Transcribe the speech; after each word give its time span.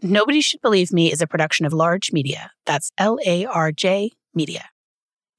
Nobody 0.00 0.40
Should 0.40 0.60
Believe 0.60 0.92
Me 0.92 1.10
is 1.10 1.20
a 1.20 1.26
production 1.26 1.66
of 1.66 1.72
Larj 1.72 2.12
Media. 2.12 2.52
That's 2.66 2.92
L 2.98 3.18
A 3.26 3.44
R 3.46 3.72
J 3.72 4.12
Media. 4.32 4.66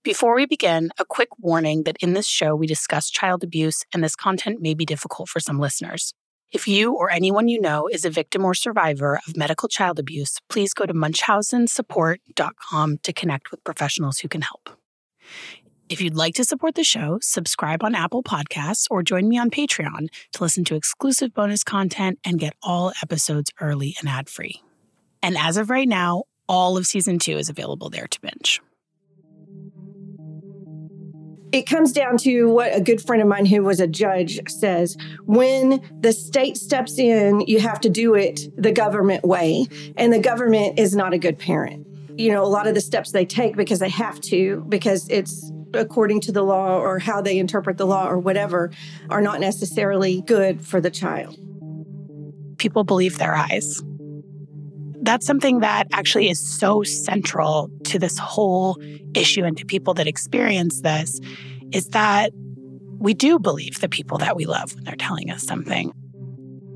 Before 0.03 0.35
we 0.35 0.45
begin, 0.45 0.89
a 0.99 1.05
quick 1.05 1.29
warning 1.39 1.83
that 1.83 1.95
in 2.01 2.13
this 2.13 2.27
show 2.27 2.57
we 2.57 2.67
discuss 2.67 3.09
child 3.09 3.41
abuse 3.41 3.85
and 3.93 4.03
this 4.03 4.17
content 4.17 4.61
may 4.61 4.73
be 4.73 4.85
difficult 4.85 5.29
for 5.29 5.39
some 5.39 5.59
listeners. 5.59 6.13
If 6.51 6.67
you 6.67 6.93
or 6.93 7.09
anyone 7.09 7.47
you 7.47 7.61
know 7.61 7.87
is 7.87 8.03
a 8.03 8.09
victim 8.09 8.43
or 8.43 8.53
survivor 8.53 9.21
of 9.25 9.37
medical 9.37 9.69
child 9.69 9.97
abuse, 9.97 10.39
please 10.49 10.73
go 10.73 10.85
to 10.85 10.93
munchausensupport.com 10.93 12.97
to 12.97 13.13
connect 13.13 13.51
with 13.51 13.63
professionals 13.63 14.19
who 14.19 14.27
can 14.27 14.41
help. 14.41 14.71
If 15.89 16.01
you'd 16.01 16.15
like 16.15 16.35
to 16.35 16.43
support 16.43 16.75
the 16.75 16.83
show, 16.83 17.17
subscribe 17.19 17.83
on 17.83 17.95
Apple 17.95 18.21
Podcasts 18.21 18.85
or 18.91 19.01
join 19.01 19.27
me 19.27 19.39
on 19.39 19.49
Patreon 19.49 20.09
to 20.33 20.43
listen 20.43 20.63
to 20.65 20.75
exclusive 20.75 21.33
bonus 21.33 21.63
content 21.63 22.19
and 22.23 22.37
get 22.37 22.53
all 22.61 22.93
episodes 23.01 23.49
early 23.59 23.95
and 23.99 24.07
ad 24.07 24.29
free. 24.29 24.61
And 25.23 25.35
as 25.35 25.57
of 25.57 25.71
right 25.71 25.87
now, 25.87 26.25
all 26.47 26.77
of 26.77 26.85
season 26.85 27.17
two 27.17 27.37
is 27.37 27.49
available 27.49 27.89
there 27.89 28.05
to 28.05 28.21
binge. 28.21 28.61
It 31.51 31.63
comes 31.63 31.91
down 31.91 32.17
to 32.19 32.51
what 32.51 32.75
a 32.75 32.81
good 32.81 33.01
friend 33.01 33.23
of 33.23 33.27
mine 33.27 33.47
who 33.47 33.63
was 33.63 33.79
a 33.79 33.87
judge 33.87 34.39
says 34.47 34.95
when 35.25 35.81
the 36.01 36.13
state 36.13 36.57
steps 36.57 36.99
in, 36.99 37.41
you 37.47 37.59
have 37.59 37.81
to 37.81 37.89
do 37.89 38.13
it 38.13 38.41
the 38.55 38.71
government 38.71 39.23
way, 39.23 39.65
and 39.97 40.13
the 40.13 40.19
government 40.19 40.77
is 40.77 40.95
not 40.95 41.15
a 41.15 41.17
good 41.17 41.39
parent. 41.39 41.87
You 42.15 42.31
know, 42.31 42.43
a 42.43 42.45
lot 42.45 42.67
of 42.67 42.75
the 42.75 42.81
steps 42.81 43.11
they 43.11 43.25
take 43.25 43.55
because 43.55 43.79
they 43.79 43.89
have 43.89 44.21
to, 44.21 44.63
because 44.69 45.09
it's 45.09 45.51
according 45.73 46.21
to 46.21 46.31
the 46.31 46.41
law 46.43 46.79
or 46.79 46.99
how 46.99 47.21
they 47.21 47.37
interpret 47.37 47.77
the 47.77 47.85
law 47.85 48.07
or 48.07 48.17
whatever 48.17 48.71
are 49.09 49.21
not 49.21 49.39
necessarily 49.39 50.21
good 50.21 50.65
for 50.65 50.81
the 50.81 50.89
child. 50.89 51.37
People 52.57 52.83
believe 52.83 53.17
their 53.17 53.35
eyes. 53.35 53.81
That's 55.01 55.25
something 55.25 55.59
that 55.59 55.87
actually 55.93 56.29
is 56.29 56.39
so 56.39 56.83
central 56.83 57.69
to 57.85 57.99
this 57.99 58.17
whole 58.17 58.77
issue 59.15 59.43
and 59.43 59.57
to 59.57 59.65
people 59.65 59.93
that 59.95 60.07
experience 60.07 60.81
this 60.81 61.19
is 61.71 61.87
that 61.89 62.31
we 62.99 63.13
do 63.13 63.39
believe 63.39 63.79
the 63.79 63.87
people 63.87 64.17
that 64.17 64.35
we 64.35 64.45
love 64.45 64.75
when 64.75 64.83
they're 64.83 64.95
telling 64.95 65.31
us 65.31 65.43
something. 65.43 65.93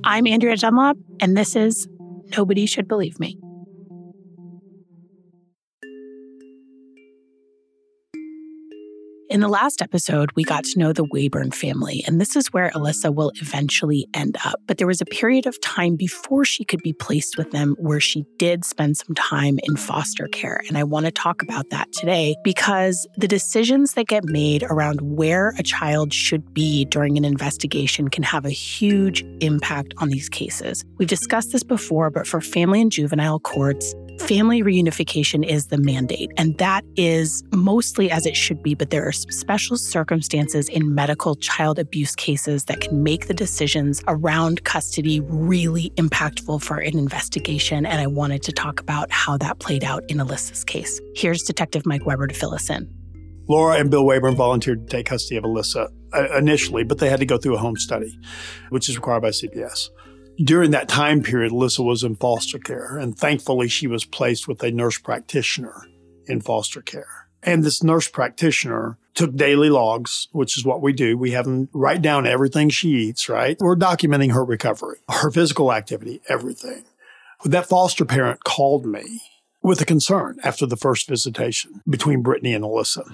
I'm 0.05 0.25
Andrea 0.25 0.55
Dunlop, 0.55 0.97
and 1.19 1.35
this 1.35 1.55
is 1.55 1.87
Nobody 2.37 2.65
Should 2.65 2.87
Believe 2.87 3.19
Me. 3.19 3.37
In 9.33 9.39
the 9.39 9.47
last 9.47 9.81
episode, 9.81 10.29
we 10.35 10.43
got 10.43 10.63
to 10.63 10.77
know 10.77 10.93
the 10.93 11.07
Waybourn 11.07 11.55
family, 11.55 12.03
and 12.05 12.21
this 12.21 12.35
is 12.35 12.53
where 12.53 12.69
Alyssa 12.75 13.11
will 13.11 13.31
eventually 13.41 14.07
end 14.13 14.37
up. 14.45 14.61
But 14.67 14.77
there 14.77 14.85
was 14.85 15.01
a 15.01 15.05
period 15.05 15.47
of 15.47 15.59
time 15.59 15.95
before 15.95 16.45
she 16.45 16.63
could 16.63 16.83
be 16.83 16.93
placed 16.93 17.35
with 17.35 17.49
them 17.49 17.75
where 17.79 17.99
she 17.99 18.25
did 18.37 18.63
spend 18.63 18.95
some 18.95 19.15
time 19.15 19.57
in 19.63 19.75
foster 19.75 20.27
care. 20.27 20.61
And 20.67 20.77
I 20.77 20.83
want 20.83 21.07
to 21.07 21.11
talk 21.11 21.41
about 21.41 21.71
that 21.71 21.91
today 21.93 22.35
because 22.43 23.07
the 23.17 23.27
decisions 23.27 23.93
that 23.93 24.05
get 24.05 24.23
made 24.23 24.61
around 24.69 25.01
where 25.01 25.55
a 25.57 25.63
child 25.63 26.13
should 26.13 26.53
be 26.53 26.85
during 26.85 27.17
an 27.17 27.25
investigation 27.25 28.09
can 28.09 28.21
have 28.21 28.45
a 28.45 28.51
huge 28.51 29.25
impact 29.41 29.95
on 29.97 30.09
these 30.09 30.29
cases. 30.29 30.85
We've 30.99 31.09
discussed 31.09 31.53
this 31.53 31.63
before, 31.63 32.11
but 32.11 32.27
for 32.27 32.39
family 32.39 32.81
and 32.81 32.91
juvenile 32.91 33.39
courts, 33.39 33.95
Family 34.19 34.61
reunification 34.61 35.45
is 35.45 35.67
the 35.67 35.77
mandate, 35.77 36.31
and 36.37 36.57
that 36.57 36.85
is 36.95 37.43
mostly 37.51 38.09
as 38.09 38.25
it 38.25 38.37
should 38.37 38.63
be, 38.63 38.73
but 38.73 38.89
there 38.89 39.05
are 39.05 39.11
special 39.11 39.75
circumstances 39.75 40.69
in 40.69 40.95
medical 40.95 41.35
child 41.35 41.79
abuse 41.79 42.15
cases 42.15 42.65
that 42.65 42.79
can 42.79 43.03
make 43.03 43.27
the 43.27 43.33
decisions 43.33 44.03
around 44.07 44.63
custody 44.63 45.19
really 45.21 45.89
impactful 45.97 46.61
for 46.61 46.77
an 46.77 46.97
investigation. 46.97 47.85
And 47.85 47.99
I 47.99 48.07
wanted 48.07 48.43
to 48.43 48.51
talk 48.51 48.79
about 48.79 49.11
how 49.11 49.37
that 49.37 49.59
played 49.59 49.83
out 49.83 50.03
in 50.09 50.17
Alyssa's 50.17 50.63
case. 50.63 51.01
Here's 51.15 51.43
Detective 51.43 51.85
Mike 51.85 52.05
Weber 52.05 52.27
to 52.27 52.35
fill 52.35 52.53
us 52.53 52.69
in. 52.69 52.87
Laura 53.49 53.77
and 53.77 53.91
Bill 53.91 54.05
Waybourn 54.05 54.35
volunteered 54.35 54.87
to 54.87 54.97
take 54.97 55.07
custody 55.07 55.35
of 55.35 55.43
Alyssa 55.43 55.89
uh, 56.13 56.37
initially, 56.37 56.83
but 56.83 56.99
they 56.99 57.09
had 57.09 57.19
to 57.19 57.25
go 57.25 57.37
through 57.37 57.55
a 57.55 57.59
home 57.59 57.75
study, 57.75 58.17
which 58.69 58.87
is 58.87 58.95
required 58.95 59.21
by 59.21 59.29
CPS 59.29 59.89
during 60.37 60.71
that 60.71 60.89
time 60.89 61.21
period, 61.21 61.51
Alyssa 61.51 61.85
was 61.85 62.03
in 62.03 62.15
foster 62.15 62.59
care, 62.59 62.97
and 62.97 63.17
thankfully, 63.17 63.67
she 63.67 63.87
was 63.87 64.05
placed 64.05 64.47
with 64.47 64.63
a 64.63 64.71
nurse 64.71 64.97
practitioner 64.97 65.85
in 66.27 66.41
foster 66.41 66.81
care. 66.81 67.27
And 67.41 67.63
this 67.63 67.83
nurse 67.83 68.07
practitioner 68.07 68.97
took 69.13 69.35
daily 69.35 69.69
logs, 69.69 70.29
which 70.31 70.57
is 70.57 70.65
what 70.65 70.81
we 70.81 70.93
do. 70.93 71.17
We 71.17 71.31
have 71.31 71.45
them 71.45 71.69
write 71.73 72.01
down 72.01 72.25
everything 72.25 72.69
she 72.69 72.89
eats, 72.89 73.29
right? 73.29 73.57
We're 73.59 73.75
documenting 73.75 74.33
her 74.33 74.45
recovery, 74.45 74.99
her 75.09 75.29
physical 75.29 75.73
activity, 75.73 76.21
everything. 76.29 76.85
That 77.45 77.67
foster 77.67 78.05
parent 78.05 78.43
called 78.45 78.85
me 78.85 79.21
with 79.61 79.81
a 79.81 79.85
concern 79.85 80.37
after 80.43 80.65
the 80.65 80.77
first 80.77 81.07
visitation 81.07 81.81
between 81.87 82.21
Brittany 82.21 82.53
and 82.53 82.63
Alyssa. 82.63 83.13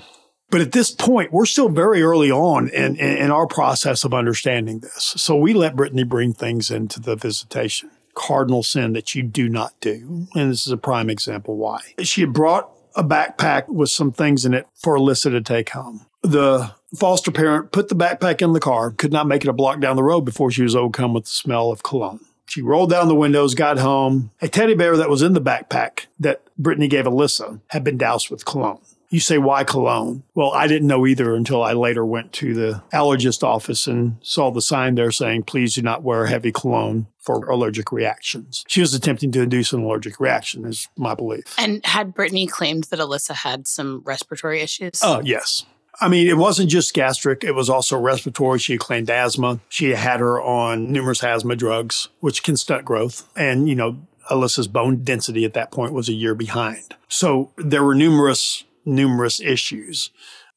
But 0.51 0.61
at 0.61 0.71
this 0.71 0.91
point, 0.91 1.31
we're 1.31 1.45
still 1.45 1.69
very 1.69 2.01
early 2.01 2.31
on 2.31 2.69
in, 2.69 2.95
in, 2.95 3.17
in, 3.17 3.31
our 3.31 3.45
process 3.45 4.03
of 4.03 4.13
understanding 4.13 4.79
this. 4.79 5.13
So 5.17 5.35
we 5.35 5.53
let 5.53 5.75
Brittany 5.75 6.03
bring 6.03 6.33
things 6.33 6.71
into 6.71 6.99
the 6.99 7.15
visitation. 7.15 7.91
Cardinal 8.15 8.63
sin 8.63 8.93
that 8.93 9.13
you 9.13 9.21
do 9.21 9.47
not 9.47 9.73
do. 9.79 10.27
And 10.35 10.51
this 10.51 10.65
is 10.65 10.71
a 10.71 10.77
prime 10.77 11.09
example 11.09 11.55
why. 11.55 11.79
She 12.01 12.21
had 12.21 12.33
brought 12.33 12.71
a 12.95 13.03
backpack 13.03 13.69
with 13.69 13.89
some 13.91 14.11
things 14.11 14.45
in 14.45 14.53
it 14.53 14.67
for 14.73 14.97
Alyssa 14.97 15.29
to 15.31 15.41
take 15.41 15.69
home. 15.69 16.07
The 16.21 16.71
foster 16.97 17.31
parent 17.31 17.71
put 17.71 17.87
the 17.87 17.95
backpack 17.95 18.41
in 18.41 18.53
the 18.53 18.59
car, 18.59 18.91
could 18.91 19.13
not 19.13 19.27
make 19.27 19.43
it 19.43 19.49
a 19.49 19.53
block 19.53 19.79
down 19.79 19.95
the 19.95 20.03
road 20.03 20.21
before 20.21 20.51
she 20.51 20.63
was 20.63 20.75
overcome 20.75 21.13
with 21.13 21.25
the 21.25 21.31
smell 21.31 21.71
of 21.71 21.83
cologne. 21.83 22.19
She 22.47 22.63
rolled 22.63 22.89
down 22.89 23.07
the 23.07 23.15
windows, 23.15 23.53
got 23.53 23.77
home. 23.77 24.31
A 24.41 24.47
teddy 24.47 24.73
bear 24.73 24.97
that 24.97 25.09
was 25.09 25.21
in 25.21 25.33
the 25.33 25.41
backpack 25.41 26.07
that 26.19 26.41
Brittany 26.57 26.87
gave 26.87 27.05
Alyssa 27.05 27.61
had 27.67 27.83
been 27.83 27.97
doused 27.97 28.31
with 28.31 28.43
cologne. 28.43 28.81
You 29.09 29.19
say, 29.19 29.39
why 29.39 29.63
cologne? 29.63 30.23
Well, 30.35 30.51
I 30.51 30.67
didn't 30.67 30.87
know 30.87 31.07
either 31.07 31.35
until 31.35 31.63
I 31.63 31.73
later 31.73 32.05
went 32.05 32.31
to 32.33 32.53
the 32.53 32.83
allergist 32.93 33.41
office 33.41 33.87
and 33.87 34.17
saw 34.21 34.51
the 34.51 34.61
sign 34.61 34.95
there 34.95 35.11
saying, 35.11 35.43
please 35.43 35.73
do 35.73 35.81
not 35.81 36.03
wear 36.03 36.27
heavy 36.27 36.51
cologne 36.51 37.07
for 37.17 37.43
allergic 37.49 37.91
reactions. 37.91 38.63
She 38.67 38.81
was 38.81 38.93
attempting 38.93 39.31
to 39.31 39.41
induce 39.41 39.73
an 39.73 39.83
allergic 39.83 40.19
reaction, 40.19 40.63
is 40.65 40.87
my 40.95 41.15
belief. 41.15 41.55
And 41.57 41.83
had 41.85 42.13
Brittany 42.13 42.45
claimed 42.45 42.85
that 42.85 42.99
Alyssa 42.99 43.33
had 43.33 43.67
some 43.67 44.03
respiratory 44.05 44.61
issues? 44.61 45.01
Oh, 45.03 45.21
yes. 45.23 45.65
I 46.01 46.07
mean, 46.07 46.27
it 46.27 46.37
wasn't 46.37 46.69
just 46.69 46.93
gastric, 46.93 47.43
it 47.43 47.55
was 47.55 47.69
also 47.69 47.97
respiratory. 47.97 48.59
She 48.59 48.77
claimed 48.77 49.09
asthma. 49.09 49.59
She 49.69 49.89
had 49.89 50.19
her 50.19 50.39
on 50.41 50.91
numerous 50.91 51.23
asthma 51.23 51.55
drugs, 51.55 52.09
which 52.19 52.43
can 52.43 52.55
stunt 52.55 52.85
growth. 52.85 53.27
And, 53.35 53.67
you 53.67 53.75
know, 53.75 53.97
Alyssa's 54.29 54.67
bone 54.67 55.03
density 55.03 55.43
at 55.43 55.53
that 55.55 55.71
point 55.71 55.91
was 55.91 56.07
a 56.07 56.13
year 56.13 56.35
behind. 56.35 56.95
So 57.07 57.51
there 57.57 57.83
were 57.83 57.95
numerous 57.95 58.63
numerous 58.85 59.39
issues. 59.39 60.11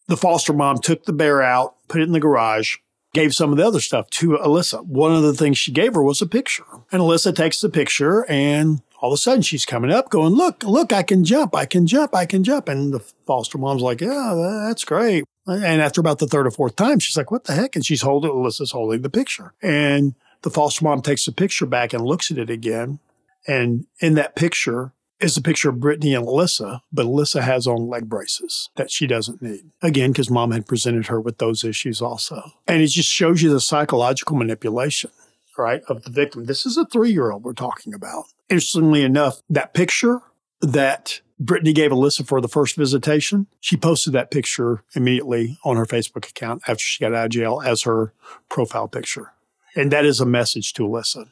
The 0.09 0.17
foster 0.17 0.53
mom 0.53 0.79
took 0.79 1.05
the 1.05 1.13
bear 1.13 1.43
out, 1.43 1.77
put 1.89 2.01
it 2.01 2.05
in 2.05 2.13
the 2.13 2.21
garage, 2.21 2.77
gave 3.15 3.35
some 3.35 3.51
of 3.51 3.59
the 3.59 3.67
other 3.67 3.81
stuff 3.81 4.09
to 4.11 4.31
Alyssa. 4.31 4.85
One 4.85 5.15
of 5.15 5.23
the 5.23 5.35
things 5.35 5.59
she 5.59 5.73
gave 5.73 5.95
her 5.95 6.03
was 6.03 6.23
a 6.23 6.27
picture. 6.27 6.65
And 6.91 7.03
Alyssa 7.03 7.35
takes 7.35 7.61
the 7.61 7.69
picture 7.69 8.25
and 8.29 8.83
all 9.01 9.13
of 9.13 9.17
a 9.17 9.19
sudden 9.19 9.43
she's 9.43 9.67
coming 9.67 9.91
up 9.91 10.11
going, 10.11 10.33
look, 10.35 10.63
look, 10.63 10.93
I 10.93 11.03
can 11.03 11.25
jump, 11.25 11.55
I 11.57 11.67
can 11.67 11.87
jump, 11.87 12.15
I 12.15 12.25
can 12.25 12.45
jump. 12.45 12.69
And 12.69 12.95
the 12.95 13.01
foster 13.27 13.59
mom's 13.59 13.83
like, 13.83 14.01
yeah, 14.01 14.63
that's 14.67 14.85
great. 14.85 15.25
And 15.47 15.83
after 15.83 16.01
about 16.01 16.21
the 16.21 16.29
third 16.29 16.47
or 16.47 16.53
fourth 16.53 16.77
time, 16.77 17.01
she's 17.01 17.17
like, 17.17 17.31
what 17.31 17.45
the 17.45 17.53
heck? 17.53 17.75
And 17.75 17.85
she's 17.85 18.03
holding, 18.03 18.31
Alyssa's 18.31 18.71
holding 18.71 19.03
the 19.03 19.11
picture. 19.11 19.55
And 19.61 20.15
the 20.43 20.51
foster 20.51 20.85
mom 20.85 21.03
takes 21.03 21.27
the 21.27 21.33
picture 21.33 21.67
back 21.67 21.93
and 21.93 22.05
looks 22.05 22.31
at 22.31 22.39
it 22.39 22.49
again. 22.49 23.01
And 23.47 23.87
in 23.99 24.15
that 24.15 24.37
picture, 24.37 24.93
is 25.23 25.37
a 25.37 25.43
picture 25.43 25.71
of 25.71 25.81
Brittany 25.81 26.15
and 26.15 26.27
Alyssa, 26.27 26.81
but 26.93 27.07
Alyssa 27.07 27.43
has 27.43 27.67
on 27.67 27.89
leg 27.89 28.09
braces 28.09 28.71
that 28.77 28.91
she 28.91 29.07
doesn't 29.07 29.41
need. 29.41 29.71
Again, 29.81 30.13
because 30.13 30.31
mom 30.31 30.51
had 30.51 30.67
presented 30.67 31.07
her 31.07 31.21
with 31.21 31.39
those 31.39 31.65
issues 31.65 32.03
also. 32.03 32.53
And 32.67 32.83
it 32.83 32.89
just 32.89 33.09
shows 33.09 33.43
you 33.43 33.51
the 33.51 33.61
psychological 33.61 34.37
manipulation, 34.37 35.11
right, 35.57 35.83
of 35.89 36.03
the 36.03 36.11
victim. 36.11 36.47
This 36.47 36.67
is 36.67 36.77
a 36.77 36.87
three 36.87 37.13
year 37.13 37.31
old 37.31 37.45
we're 37.45 37.53
talking 37.53 37.95
about. 37.95 38.25
Interestingly 38.49 39.03
enough, 39.03 39.41
that 39.49 39.75
picture 39.75 40.21
that 40.61 41.21
Brittany 41.39 41.73
gave 41.73 41.91
Alyssa 41.91 42.27
for 42.27 42.41
the 42.41 42.49
first 42.49 42.77
visitation, 42.77 43.47
she 43.61 43.77
posted 43.77 44.13
that 44.13 44.31
picture 44.31 44.85
immediately 44.95 45.59
on 45.65 45.77
her 45.77 45.87
Facebook 45.87 46.29
account 46.29 46.63
after 46.69 46.83
she 46.83 47.03
got 47.03 47.15
out 47.15 47.27
of 47.27 47.31
jail 47.31 47.63
as 47.65 47.83
her 47.83 48.13
profile 48.49 48.89
picture. 48.89 49.33
And 49.75 49.91
that 49.91 50.05
is 50.05 50.21
a 50.21 50.27
message 50.27 50.73
to 50.75 50.83
Alyssa. 50.83 51.31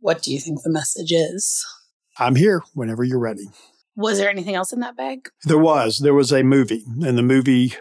What 0.00 0.22
do 0.22 0.32
you 0.32 0.40
think 0.40 0.62
the 0.62 0.70
message 0.70 1.12
is? 1.12 1.64
I'm 2.18 2.36
here 2.36 2.62
whenever 2.74 3.04
you're 3.04 3.18
ready. 3.18 3.48
Was 3.94 4.18
there 4.18 4.30
anything 4.30 4.54
else 4.54 4.72
in 4.72 4.80
that 4.80 4.96
bag? 4.96 5.30
There 5.44 5.58
was. 5.58 5.98
There 5.98 6.14
was 6.14 6.32
a 6.32 6.42
movie, 6.42 6.84
and 6.86 7.16
the 7.16 7.22
movie 7.22 7.74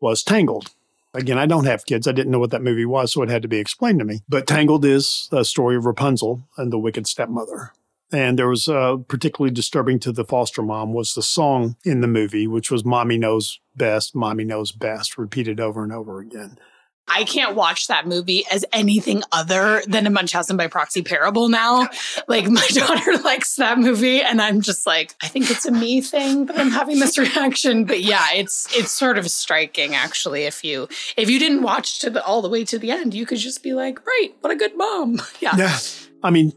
was 0.00 0.22
Tangled. 0.22 0.70
Again, 1.14 1.38
I 1.38 1.46
don't 1.46 1.64
have 1.64 1.86
kids. 1.86 2.06
I 2.06 2.12
didn't 2.12 2.30
know 2.30 2.38
what 2.38 2.50
that 2.50 2.62
movie 2.62 2.84
was, 2.84 3.12
so 3.12 3.22
it 3.22 3.30
had 3.30 3.42
to 3.42 3.48
be 3.48 3.58
explained 3.58 4.00
to 4.00 4.04
me. 4.04 4.20
But 4.28 4.46
Tangled 4.46 4.84
is 4.84 5.28
a 5.32 5.44
story 5.44 5.76
of 5.76 5.86
Rapunzel 5.86 6.46
and 6.58 6.72
the 6.72 6.78
wicked 6.78 7.06
stepmother. 7.06 7.72
And 8.12 8.38
there 8.38 8.48
was 8.48 8.68
uh, 8.68 8.98
particularly 9.08 9.52
disturbing 9.52 9.98
to 10.00 10.12
the 10.12 10.24
foster 10.24 10.62
mom 10.62 10.92
was 10.92 11.14
the 11.14 11.22
song 11.22 11.76
in 11.84 12.02
the 12.02 12.06
movie, 12.06 12.46
which 12.46 12.70
was 12.70 12.84
"Mommy 12.84 13.18
knows 13.18 13.60
best, 13.74 14.14
Mommy 14.14 14.44
knows 14.44 14.72
best," 14.72 15.18
repeated 15.18 15.58
over 15.58 15.82
and 15.82 15.92
over 15.92 16.20
again. 16.20 16.58
I 17.08 17.24
can't 17.24 17.54
watch 17.54 17.86
that 17.86 18.06
movie 18.06 18.44
as 18.50 18.64
anything 18.72 19.22
other 19.30 19.82
than 19.86 20.06
a 20.06 20.10
Munchausen 20.10 20.56
by 20.56 20.66
proxy 20.66 21.02
parable 21.02 21.48
now. 21.48 21.88
Like 22.26 22.48
my 22.48 22.66
daughter 22.72 23.16
likes 23.18 23.56
that 23.56 23.78
movie 23.78 24.22
and 24.22 24.42
I'm 24.42 24.60
just 24.60 24.86
like, 24.86 25.14
I 25.22 25.28
think 25.28 25.50
it's 25.50 25.66
a 25.66 25.70
me 25.70 26.00
thing 26.00 26.46
that 26.46 26.58
I'm 26.58 26.70
having 26.70 26.98
this 26.98 27.16
reaction. 27.18 27.84
But 27.84 28.02
yeah, 28.02 28.26
it's 28.34 28.66
it's 28.76 28.90
sort 28.90 29.18
of 29.18 29.30
striking 29.30 29.94
actually. 29.94 30.44
If 30.44 30.64
you 30.64 30.88
if 31.16 31.30
you 31.30 31.38
didn't 31.38 31.62
watch 31.62 32.00
to 32.00 32.10
the 32.10 32.24
all 32.24 32.42
the 32.42 32.48
way 32.48 32.64
to 32.64 32.78
the 32.78 32.90
end, 32.90 33.14
you 33.14 33.24
could 33.24 33.38
just 33.38 33.62
be 33.62 33.72
like, 33.72 34.04
right, 34.04 34.30
what 34.40 34.52
a 34.52 34.56
good 34.56 34.76
mom. 34.76 35.20
Yeah. 35.38 35.54
Yeah. 35.56 35.78
I 36.22 36.30
mean, 36.30 36.52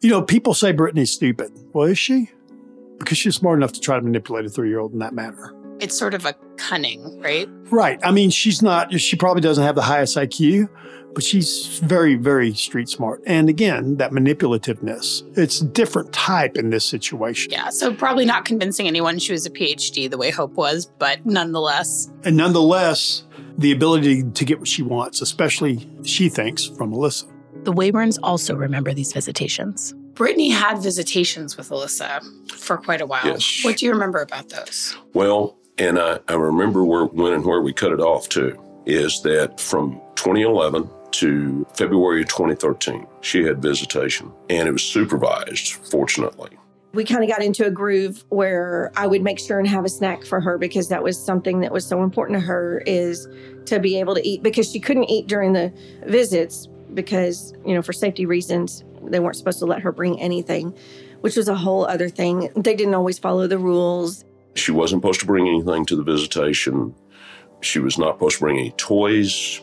you 0.00 0.08
know, 0.08 0.22
people 0.22 0.54
say 0.54 0.70
Brittany's 0.70 1.10
stupid. 1.10 1.50
Well, 1.72 1.88
is 1.88 1.98
she? 1.98 2.30
Because 2.98 3.18
she's 3.18 3.34
smart 3.34 3.58
enough 3.58 3.72
to 3.72 3.80
try 3.80 3.96
to 3.96 4.02
manipulate 4.02 4.44
a 4.44 4.48
three 4.48 4.68
year 4.68 4.78
old 4.78 4.92
in 4.92 5.00
that 5.00 5.12
manner 5.12 5.52
it's 5.82 5.98
sort 5.98 6.14
of 6.14 6.24
a 6.24 6.34
cunning, 6.56 7.20
right? 7.20 7.48
Right. 7.70 7.98
I 8.04 8.12
mean, 8.12 8.30
she's 8.30 8.62
not, 8.62 8.98
she 9.00 9.16
probably 9.16 9.42
doesn't 9.42 9.64
have 9.64 9.74
the 9.74 9.82
highest 9.82 10.16
IQ, 10.16 10.68
but 11.12 11.24
she's 11.24 11.80
very, 11.80 12.14
very 12.14 12.54
street 12.54 12.88
smart. 12.88 13.20
And 13.26 13.48
again, 13.48 13.96
that 13.96 14.12
manipulativeness, 14.12 15.22
it's 15.36 15.60
a 15.60 15.66
different 15.66 16.12
type 16.12 16.56
in 16.56 16.70
this 16.70 16.84
situation. 16.84 17.50
Yeah. 17.50 17.70
So 17.70 17.92
probably 17.92 18.24
not 18.24 18.44
convincing 18.44 18.86
anyone 18.86 19.18
she 19.18 19.32
was 19.32 19.44
a 19.44 19.50
PhD 19.50 20.08
the 20.08 20.16
way 20.16 20.30
Hope 20.30 20.52
was, 20.52 20.86
but 20.86 21.26
nonetheless. 21.26 22.10
And 22.24 22.36
nonetheless, 22.36 23.24
the 23.58 23.72
ability 23.72 24.22
to 24.22 24.44
get 24.44 24.60
what 24.60 24.68
she 24.68 24.82
wants, 24.82 25.20
especially 25.20 25.88
she 26.04 26.28
thinks 26.28 26.64
from 26.64 26.92
Alyssa. 26.92 27.28
The 27.64 27.72
Waybourns 27.72 28.18
also 28.22 28.54
remember 28.54 28.94
these 28.94 29.12
visitations. 29.12 29.94
Brittany 30.14 30.50
had 30.50 30.78
visitations 30.78 31.56
with 31.56 31.70
Alyssa 31.70 32.22
for 32.52 32.76
quite 32.76 33.00
a 33.00 33.06
while. 33.06 33.24
Yes. 33.24 33.60
What 33.64 33.78
do 33.78 33.86
you 33.86 33.92
remember 33.92 34.20
about 34.20 34.48
those? 34.50 34.96
Well, 35.14 35.56
and 35.78 35.98
I, 35.98 36.18
I 36.28 36.34
remember 36.34 36.84
where, 36.84 37.04
when 37.06 37.32
and 37.32 37.44
where 37.44 37.60
we 37.60 37.72
cut 37.72 37.92
it 37.92 38.00
off 38.00 38.28
too, 38.28 38.60
is 38.86 39.22
that 39.22 39.60
from 39.60 40.00
2011 40.16 40.88
to 41.12 41.66
February 41.74 42.22
of 42.22 42.28
2013, 42.28 43.06
she 43.20 43.44
had 43.44 43.62
visitation 43.62 44.32
and 44.48 44.68
it 44.68 44.72
was 44.72 44.82
supervised, 44.82 45.72
fortunately. 45.90 46.50
We 46.94 47.04
kind 47.04 47.22
of 47.24 47.30
got 47.30 47.42
into 47.42 47.64
a 47.64 47.70
groove 47.70 48.22
where 48.28 48.92
I 48.96 49.06
would 49.06 49.22
make 49.22 49.38
sure 49.38 49.58
and 49.58 49.66
have 49.66 49.84
a 49.84 49.88
snack 49.88 50.24
for 50.24 50.40
her 50.40 50.58
because 50.58 50.88
that 50.88 51.02
was 51.02 51.18
something 51.18 51.60
that 51.60 51.72
was 51.72 51.86
so 51.86 52.02
important 52.02 52.38
to 52.38 52.44
her 52.44 52.82
is 52.86 53.26
to 53.66 53.78
be 53.78 53.98
able 53.98 54.14
to 54.14 54.26
eat 54.26 54.42
because 54.42 54.70
she 54.70 54.78
couldn't 54.78 55.04
eat 55.04 55.26
during 55.26 55.54
the 55.54 55.72
visits 56.04 56.68
because, 56.92 57.54
you 57.64 57.74
know, 57.74 57.80
for 57.80 57.94
safety 57.94 58.26
reasons, 58.26 58.84
they 59.04 59.20
weren't 59.20 59.36
supposed 59.36 59.58
to 59.60 59.66
let 59.66 59.80
her 59.80 59.90
bring 59.90 60.20
anything, 60.20 60.76
which 61.20 61.36
was 61.36 61.48
a 61.48 61.54
whole 61.54 61.86
other 61.86 62.10
thing. 62.10 62.50
They 62.56 62.74
didn't 62.74 62.94
always 62.94 63.18
follow 63.18 63.46
the 63.46 63.58
rules. 63.58 64.24
She 64.54 64.72
wasn't 64.72 65.02
supposed 65.02 65.20
to 65.20 65.26
bring 65.26 65.48
anything 65.48 65.86
to 65.86 65.96
the 65.96 66.02
visitation. 66.02 66.94
She 67.60 67.78
was 67.78 67.98
not 67.98 68.16
supposed 68.16 68.36
to 68.36 68.40
bring 68.40 68.58
any 68.58 68.72
toys, 68.72 69.60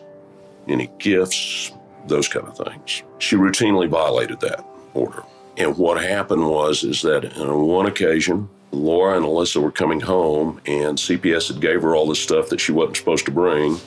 any 0.67 0.89
gifts, 0.99 1.71
those 2.07 2.27
kind 2.27 2.47
of 2.47 2.57
things. 2.57 3.03
She 3.19 3.35
routinely 3.35 3.89
violated 3.89 4.39
that 4.41 4.65
order. 4.93 5.23
And 5.57 5.77
what 5.77 6.01
happened 6.01 6.47
was 6.47 6.83
is 6.83 7.01
that 7.01 7.37
on 7.37 7.67
one 7.67 7.85
occasion, 7.85 8.49
Laura 8.71 9.17
and 9.17 9.25
Alyssa 9.25 9.61
were 9.61 9.71
coming 9.71 9.99
home, 9.99 10.61
and 10.65 10.97
CPS 10.97 11.51
had 11.51 11.59
gave 11.59 11.81
her 11.81 11.95
all 11.95 12.07
this 12.07 12.21
stuff 12.21 12.49
that 12.49 12.59
she 12.59 12.71
wasn't 12.71 12.97
supposed 12.97 13.25
to 13.25 13.31
bring. 13.31 13.77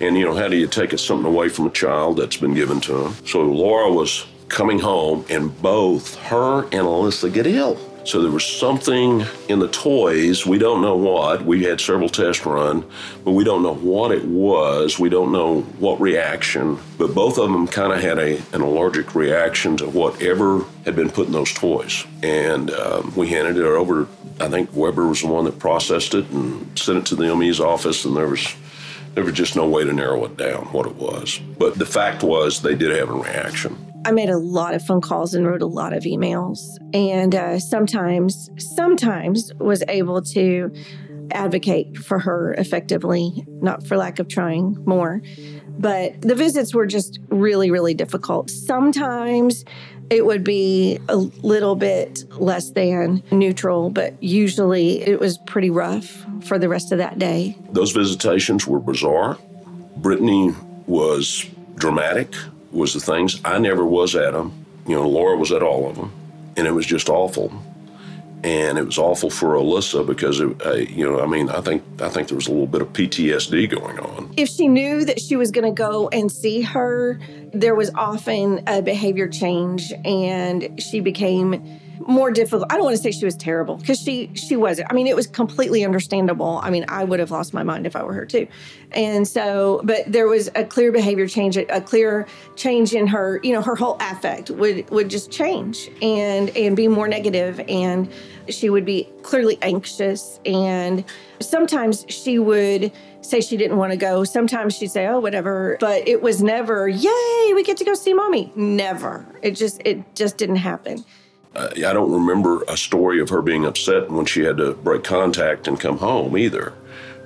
And 0.00 0.16
you 0.16 0.24
know, 0.24 0.34
how 0.34 0.48
do 0.48 0.56
you 0.56 0.66
take 0.66 0.96
something 0.98 1.26
away 1.26 1.48
from 1.48 1.66
a 1.66 1.70
child 1.70 2.16
that's 2.16 2.36
been 2.36 2.54
given 2.54 2.80
to 2.82 2.92
them? 2.92 3.14
So 3.26 3.42
Laura 3.42 3.90
was 3.92 4.26
coming 4.48 4.78
home, 4.78 5.24
and 5.30 5.56
both 5.62 6.16
her 6.16 6.64
and 6.64 6.86
Alyssa 6.86 7.32
get 7.32 7.46
ill. 7.46 7.78
So 8.04 8.20
there 8.20 8.32
was 8.32 8.44
something 8.44 9.24
in 9.48 9.60
the 9.60 9.68
toys. 9.68 10.44
We 10.44 10.58
don't 10.58 10.82
know 10.82 10.96
what. 10.96 11.44
We 11.44 11.62
had 11.64 11.80
several 11.80 12.08
tests 12.08 12.44
run, 12.44 12.84
but 13.24 13.32
we 13.32 13.44
don't 13.44 13.62
know 13.62 13.74
what 13.74 14.10
it 14.10 14.24
was. 14.24 14.98
We 14.98 15.08
don't 15.08 15.30
know 15.30 15.60
what 15.78 16.00
reaction. 16.00 16.78
But 16.98 17.14
both 17.14 17.38
of 17.38 17.50
them 17.50 17.68
kind 17.68 17.92
of 17.92 18.00
had 18.00 18.18
a, 18.18 18.42
an 18.52 18.60
allergic 18.60 19.14
reaction 19.14 19.76
to 19.76 19.88
whatever 19.88 20.64
had 20.84 20.96
been 20.96 21.10
put 21.10 21.26
in 21.26 21.32
those 21.32 21.52
toys. 21.52 22.04
And 22.24 22.70
um, 22.72 23.14
we 23.14 23.28
handed 23.28 23.56
it 23.56 23.64
over. 23.64 24.08
I 24.40 24.48
think 24.48 24.70
Weber 24.74 25.06
was 25.06 25.20
the 25.20 25.28
one 25.28 25.44
that 25.44 25.60
processed 25.60 26.14
it 26.14 26.28
and 26.30 26.76
sent 26.76 26.98
it 26.98 27.06
to 27.06 27.14
the 27.14 27.34
ME's 27.36 27.60
office, 27.60 28.04
and 28.04 28.16
there 28.16 28.28
was 28.28 28.52
there 29.14 29.24
was 29.24 29.34
just 29.34 29.56
no 29.56 29.68
way 29.68 29.84
to 29.84 29.92
narrow 29.92 30.24
it 30.24 30.36
down 30.38 30.64
what 30.72 30.86
it 30.86 30.96
was. 30.96 31.38
But 31.58 31.78
the 31.78 31.86
fact 31.86 32.22
was 32.22 32.62
they 32.62 32.74
did 32.74 32.96
have 32.96 33.10
a 33.10 33.12
reaction. 33.12 33.91
I 34.04 34.10
made 34.10 34.28
a 34.28 34.38
lot 34.38 34.74
of 34.74 34.84
phone 34.84 35.00
calls 35.00 35.34
and 35.34 35.46
wrote 35.46 35.62
a 35.62 35.66
lot 35.66 35.92
of 35.92 36.04
emails, 36.04 36.58
and 36.92 37.34
uh, 37.34 37.58
sometimes, 37.58 38.50
sometimes 38.58 39.52
was 39.58 39.84
able 39.88 40.22
to 40.22 40.72
advocate 41.30 41.96
for 41.96 42.18
her 42.18 42.54
effectively, 42.54 43.44
not 43.60 43.86
for 43.86 43.96
lack 43.96 44.18
of 44.18 44.28
trying 44.28 44.76
more. 44.86 45.22
But 45.78 46.20
the 46.20 46.34
visits 46.34 46.74
were 46.74 46.86
just 46.86 47.20
really, 47.28 47.70
really 47.70 47.94
difficult. 47.94 48.50
Sometimes 48.50 49.64
it 50.10 50.26
would 50.26 50.44
be 50.44 50.98
a 51.08 51.16
little 51.16 51.76
bit 51.76 52.24
less 52.32 52.70
than 52.70 53.22
neutral, 53.30 53.88
but 53.88 54.20
usually 54.22 55.00
it 55.02 55.20
was 55.20 55.38
pretty 55.38 55.70
rough 55.70 56.26
for 56.42 56.58
the 56.58 56.68
rest 56.68 56.92
of 56.92 56.98
that 56.98 57.18
day. 57.18 57.56
Those 57.70 57.92
visitations 57.92 58.66
were 58.66 58.80
bizarre. 58.80 59.38
Brittany 59.96 60.54
was 60.86 61.46
dramatic 61.76 62.34
was 62.72 62.94
the 62.94 63.00
things. 63.00 63.40
I 63.44 63.58
never 63.58 63.84
was 63.84 64.14
at 64.14 64.32
them. 64.32 64.64
You 64.86 64.96
know, 64.96 65.08
Laura 65.08 65.36
was 65.36 65.52
at 65.52 65.62
all 65.62 65.88
of 65.88 65.96
them, 65.96 66.12
and 66.56 66.66
it 66.66 66.72
was 66.72 66.86
just 66.86 67.08
awful. 67.08 67.52
And 68.44 68.76
it 68.76 68.84
was 68.84 68.98
awful 68.98 69.30
for 69.30 69.54
Alyssa 69.54 70.04
because, 70.04 70.40
it, 70.40 70.66
uh, 70.66 70.72
you 70.72 71.04
know, 71.04 71.20
I 71.20 71.26
mean, 71.26 71.48
I 71.48 71.60
think 71.60 71.84
I 72.00 72.08
think 72.08 72.26
there 72.26 72.34
was 72.34 72.48
a 72.48 72.50
little 72.50 72.66
bit 72.66 72.82
of 72.82 72.92
PTSD 72.92 73.70
going 73.70 74.00
on. 74.00 74.34
If 74.36 74.48
she 74.48 74.66
knew 74.66 75.04
that 75.04 75.20
she 75.20 75.36
was 75.36 75.52
going 75.52 75.64
to 75.64 75.70
go 75.70 76.08
and 76.08 76.30
see 76.32 76.62
her, 76.62 77.20
there 77.54 77.76
was 77.76 77.92
often 77.94 78.64
a 78.66 78.82
behavior 78.82 79.28
change, 79.28 79.92
and 80.04 80.82
she 80.82 80.98
became 80.98 81.80
more 82.06 82.30
difficult. 82.30 82.70
I 82.70 82.76
don't 82.76 82.84
want 82.84 82.96
to 82.96 83.02
say 83.02 83.10
she 83.10 83.24
was 83.24 83.36
terrible 83.36 83.76
because 83.76 84.00
she 84.00 84.30
she 84.34 84.56
wasn't. 84.56 84.90
I 84.90 84.94
mean, 84.94 85.06
it 85.06 85.16
was 85.16 85.26
completely 85.26 85.84
understandable. 85.84 86.60
I 86.62 86.70
mean, 86.70 86.84
I 86.88 87.04
would 87.04 87.20
have 87.20 87.30
lost 87.30 87.54
my 87.54 87.62
mind 87.62 87.86
if 87.86 87.96
I 87.96 88.02
were 88.02 88.12
her 88.12 88.26
too. 88.26 88.46
And 88.92 89.26
so, 89.26 89.80
but 89.84 90.00
there 90.06 90.28
was 90.28 90.50
a 90.54 90.64
clear 90.64 90.92
behavior 90.92 91.26
change, 91.26 91.56
a, 91.56 91.80
clear 91.80 92.26
change 92.56 92.94
in 92.94 93.06
her. 93.06 93.40
You 93.42 93.52
know, 93.52 93.62
her 93.62 93.76
whole 93.76 93.96
affect 94.00 94.50
would 94.50 94.88
would 94.90 95.08
just 95.08 95.30
change 95.30 95.90
and 96.00 96.50
and 96.56 96.76
be 96.76 96.88
more 96.88 97.08
negative, 97.08 97.60
and 97.68 98.10
she 98.48 98.70
would 98.70 98.84
be 98.84 99.08
clearly 99.22 99.58
anxious. 99.62 100.40
And 100.44 101.04
sometimes 101.40 102.04
she 102.08 102.38
would 102.38 102.92
say 103.22 103.40
she 103.40 103.56
didn't 103.56 103.76
want 103.76 103.92
to 103.92 103.96
go. 103.96 104.24
Sometimes 104.24 104.76
she'd 104.76 104.90
say, 104.90 105.06
"Oh, 105.06 105.20
whatever," 105.20 105.76
but 105.80 106.06
it 106.06 106.22
was 106.22 106.42
never, 106.42 106.88
"Yay, 106.88 107.52
we 107.54 107.62
get 107.62 107.76
to 107.78 107.84
go 107.84 107.94
see 107.94 108.12
mommy." 108.12 108.52
Never. 108.54 109.26
It 109.42 109.52
just 109.52 109.80
it 109.84 110.14
just 110.14 110.36
didn't 110.36 110.56
happen. 110.56 111.04
I 111.54 111.92
don't 111.92 112.10
remember 112.10 112.62
a 112.68 112.76
story 112.76 113.20
of 113.20 113.28
her 113.28 113.42
being 113.42 113.64
upset 113.66 114.10
when 114.10 114.24
she 114.24 114.42
had 114.42 114.56
to 114.56 114.72
break 114.72 115.04
contact 115.04 115.68
and 115.68 115.78
come 115.78 115.98
home 115.98 116.36
either, 116.36 116.72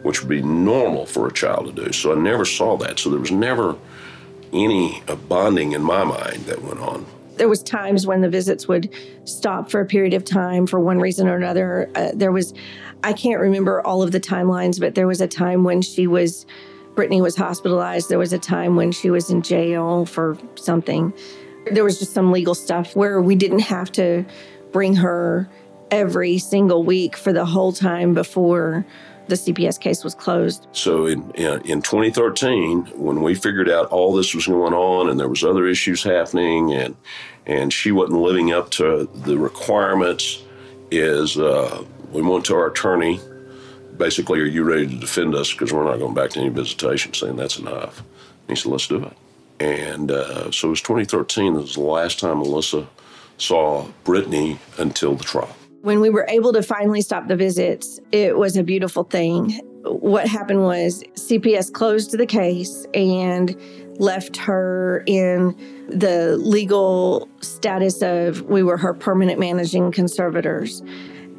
which 0.03 0.21
would 0.21 0.29
be 0.29 0.43
normal 0.43 1.07
for 1.07 1.29
a 1.29 1.33
child 1.33 1.67
to 1.67 1.85
do. 1.85 1.93
So 1.93 2.13
I 2.13 2.17
never 2.17 2.45
saw 2.45 2.77
that. 2.79 2.99
So 2.99 3.11
there 3.11 3.21
was 3.21 3.31
never 3.31 3.77
any 4.53 5.03
uh, 5.09 5.15
bonding 5.15 5.73
in 5.73 5.83
my 5.83 6.05
mind 6.05 6.47
that 6.47 6.63
went 6.63 6.81
on. 6.81 7.07
There 7.37 7.49
was 7.49 7.63
times 7.63 8.07
when 8.07 8.23
the 8.23 8.29
visits 8.29 8.67
would 8.67 8.93
stop 9.25 9.71
for 9.71 9.81
a 9.81 9.87
period 9.87 10.15
of 10.15 10.25
time 10.25 10.67
for 10.67 10.81
one 10.81 10.99
reason 10.99 11.29
or 11.29 11.37
another. 11.37 11.91
Uh, 11.95 12.11
there 12.15 12.33
was, 12.33 12.55
I 13.05 13.13
can't 13.13 13.41
remember 13.41 13.81
all 13.87 14.03
of 14.03 14.11
the 14.11 14.21
timelines, 14.21 14.81
but 14.81 14.95
there 14.95 15.07
was 15.07 15.21
a 15.21 15.29
time 15.29 15.63
when 15.63 15.83
she 15.83 16.07
was, 16.07 16.47
Brittany 16.95 17.21
was 17.21 17.37
hospitalized. 17.37 18.09
There 18.09 18.19
was 18.19 18.33
a 18.33 18.39
time 18.39 18.75
when 18.75 18.91
she 18.91 19.11
was 19.11 19.31
in 19.31 19.43
jail 19.43 20.07
for 20.07 20.39
something. 20.55 21.13
There 21.71 21.85
was 21.85 21.99
just 21.99 22.13
some 22.13 22.33
legal 22.33 22.55
stuff 22.55 22.95
where 22.95 23.21
we 23.21 23.35
didn't 23.35 23.61
have 23.61 23.91
to 23.93 24.25
bring 24.73 24.95
her 24.97 25.49
every 25.91 26.39
single 26.39 26.85
week 26.85 27.17
for 27.17 27.33
the 27.33 27.45
whole 27.45 27.73
time 27.73 28.15
before 28.15 28.85
the 29.29 29.35
CPS 29.35 29.81
case 29.81 30.05
was 30.05 30.15
closed. 30.15 30.69
So 30.73 31.07
in, 31.07 31.31
in 31.33 31.83
2013, 31.83 32.87
when 32.95 33.23
we 33.23 33.35
figured 33.35 33.69
out 33.69 33.87
all 33.87 34.15
this 34.15 34.35
was 34.35 34.47
going 34.47 34.73
on 34.73 35.09
and 35.09 35.19
there 35.19 35.29
was 35.29 35.43
other 35.43 35.67
issues 35.67 36.03
happening 36.03 36.73
and 36.73 36.97
and 37.47 37.73
she 37.73 37.93
wasn't 37.93 38.21
living 38.21 38.53
up 38.53 38.71
to 38.73 39.09
the 39.15 39.39
requirements, 39.39 40.43
is 40.91 41.39
uh, 41.39 41.85
we 42.11 42.21
went 42.21 42.45
to 42.47 42.55
our 42.55 42.67
attorney. 42.67 43.21
Basically, 43.97 44.41
are 44.41 44.47
you 44.47 44.65
ready 44.65 44.89
to 44.89 44.97
defend 44.97 45.35
us? 45.37 45.53
Because 45.53 45.73
we're 45.73 45.85
not 45.85 45.99
going 45.99 46.15
back 46.15 46.31
to 46.31 46.41
any 46.41 46.49
visitation, 46.49 47.15
saying 47.15 47.37
that's 47.37 47.59
enough. 47.59 48.01
And 48.01 48.57
he 48.57 48.57
said, 48.57 48.73
let's 48.73 48.89
do 48.89 49.05
it. 49.05 49.17
And 49.61 50.11
uh, 50.11 50.51
so 50.51 50.69
it 50.69 50.71
was 50.71 50.83
2013. 50.83 51.55
That 51.55 51.61
was 51.61 51.75
the 51.75 51.81
last 51.81 52.19
time 52.19 52.43
Alyssa 52.43 52.87
saw 53.39 53.87
Brittany 54.05 54.59
until 54.79 55.15
the 55.15 55.25
trial. 55.25 55.55
When 55.83 56.01
we 56.01 56.11
were 56.11 56.27
able 56.29 56.53
to 56.53 56.63
finally 56.63 57.01
stop 57.01 57.29
the 57.29 57.37
visits, 57.37 58.01
it 58.13 58.37
was 58.37 58.57
a 58.57 58.63
beautiful 58.63 59.05
thing. 59.05 59.61
What 59.85 60.27
happened 60.27 60.63
was 60.63 61.05
CPS 61.15 61.73
closed 61.73 62.17
the 62.17 62.27
case 62.27 62.87
and 62.93 63.57
left 63.99 64.37
her 64.37 65.05
in 65.07 65.57
the 65.89 66.37
legal 66.39 67.29
status 67.41 68.03
of 68.03 68.43
we 68.43 68.63
were 68.63 68.77
her 68.77 68.95
permanent 68.95 69.39
managing 69.39 69.93
conservators. 69.93 70.83